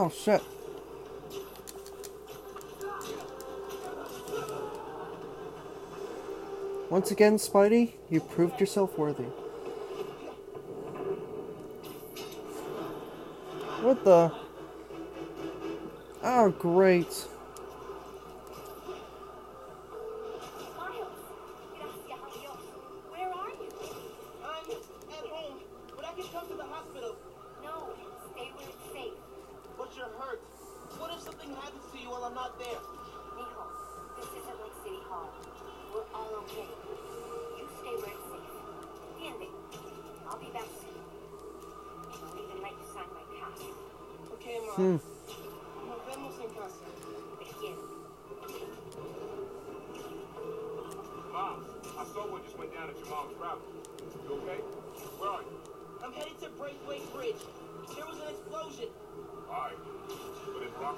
Oh 0.05 0.11
shit. 0.11 0.43
Once 6.91 7.13
again, 7.13 7.37
Spidey, 7.37 7.93
you 8.11 8.19
proved 8.19 8.59
yourself 8.59 8.99
worthy. 8.99 9.23
What 13.83 14.03
the? 14.03 14.33
Oh, 16.25 16.51
great. 16.51 17.29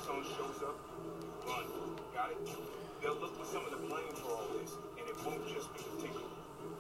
But 0.07 0.23
shows 0.25 0.63
up, 0.63 0.79
run. 1.47 1.65
Got 2.15 2.31
it? 2.33 2.39
They'll 3.03 3.15
look 3.17 3.35
for 3.39 3.45
some 3.47 3.65
of 3.65 3.71
the 3.71 3.77
blame 3.79 4.13
for 4.15 4.33
all 4.33 4.47
this, 4.61 4.73
and 4.99 5.09
it 5.09 5.17
won't 5.25 5.47
just 5.49 5.73
be 5.73 5.81
the 5.81 6.03
ticket. 6.03 6.23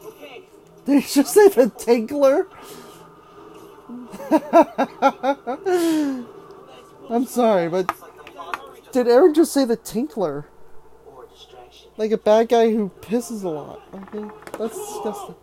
Okay. 0.04 0.42
Did 0.84 0.94
you 0.94 1.00
just 1.22 1.32
say 1.32 1.48
the 1.48 1.70
Tinkler? 1.70 2.46
I'm 7.10 7.26
sorry, 7.26 7.68
but 7.68 7.90
It's 7.90 8.00
like 8.00 8.16
the 8.16 8.32
monsters 8.34 8.78
just 8.80 8.92
did 8.92 9.08
Aaron 9.08 9.34
just 9.34 9.52
say 9.52 9.64
the 9.64 9.76
Tinkler? 9.76 10.46
Like 11.96 12.10
a 12.10 12.18
bad 12.18 12.48
guy 12.48 12.72
who 12.72 12.90
pisses 13.00 13.44
a 13.44 13.48
lot. 13.48 13.80
Okay, 13.94 14.28
that's 14.58 14.76
disgusting. 14.76 15.36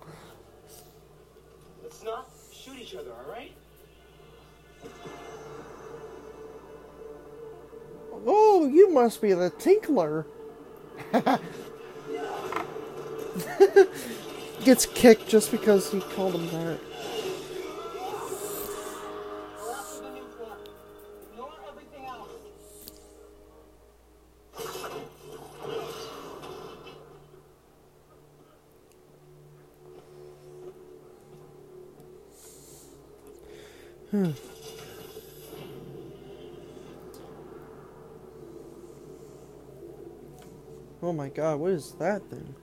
Oh, 8.26 8.68
you 8.68 8.92
must 8.92 9.22
be 9.22 9.34
the 9.34 9.50
Tinkler. 9.50 10.28
Gets 14.64 14.86
kicked 14.88 15.28
just 15.28 15.52
because 15.52 15.92
he 15.92 16.02
called 16.02 16.36
him 16.36 16.48
that. 16.48 16.80
We're 19.62 19.72
after 19.74 20.04
the 20.04 20.12
new 20.12 20.26
floor. 20.38 20.58
Ignore 21.32 21.54
everything 21.68 22.06
else. 22.06 22.30
Oh 41.04 41.12
my 41.12 41.30
god, 41.30 41.60
what 41.60 41.72
is 41.72 41.94
that 41.94 42.22
thing? 42.30 42.56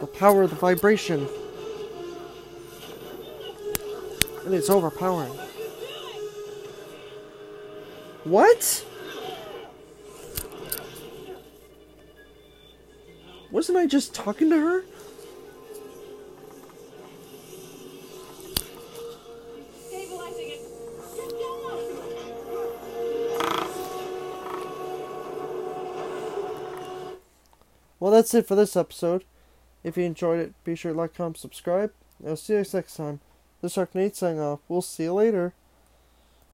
The 0.00 0.06
power 0.06 0.42
of 0.42 0.50
the 0.50 0.56
vibration. 0.56 1.28
And 4.46 4.54
it's 4.54 4.70
overpowering. 4.70 5.32
What? 8.24 8.86
Wasn't 13.50 13.76
I 13.76 13.86
just 13.86 14.14
talking 14.14 14.48
to 14.48 14.58
her? 14.58 14.84
That's 28.18 28.34
it 28.34 28.48
for 28.48 28.56
this 28.56 28.76
episode. 28.76 29.24
If 29.84 29.96
you 29.96 30.02
enjoyed 30.02 30.40
it, 30.40 30.64
be 30.64 30.74
sure 30.74 30.92
to 30.92 30.98
like, 30.98 31.14
comment, 31.14 31.36
subscribe. 31.36 31.92
I'll 32.26 32.34
see 32.34 32.54
you 32.54 32.58
guys 32.58 32.74
next 32.74 32.96
time. 32.96 33.20
This 33.62 33.72
is 33.72 33.78
Arcanade 33.78 34.16
signing 34.16 34.40
off. 34.40 34.58
We'll 34.66 34.82
see 34.82 35.04
you 35.04 35.14
later. 35.14 35.54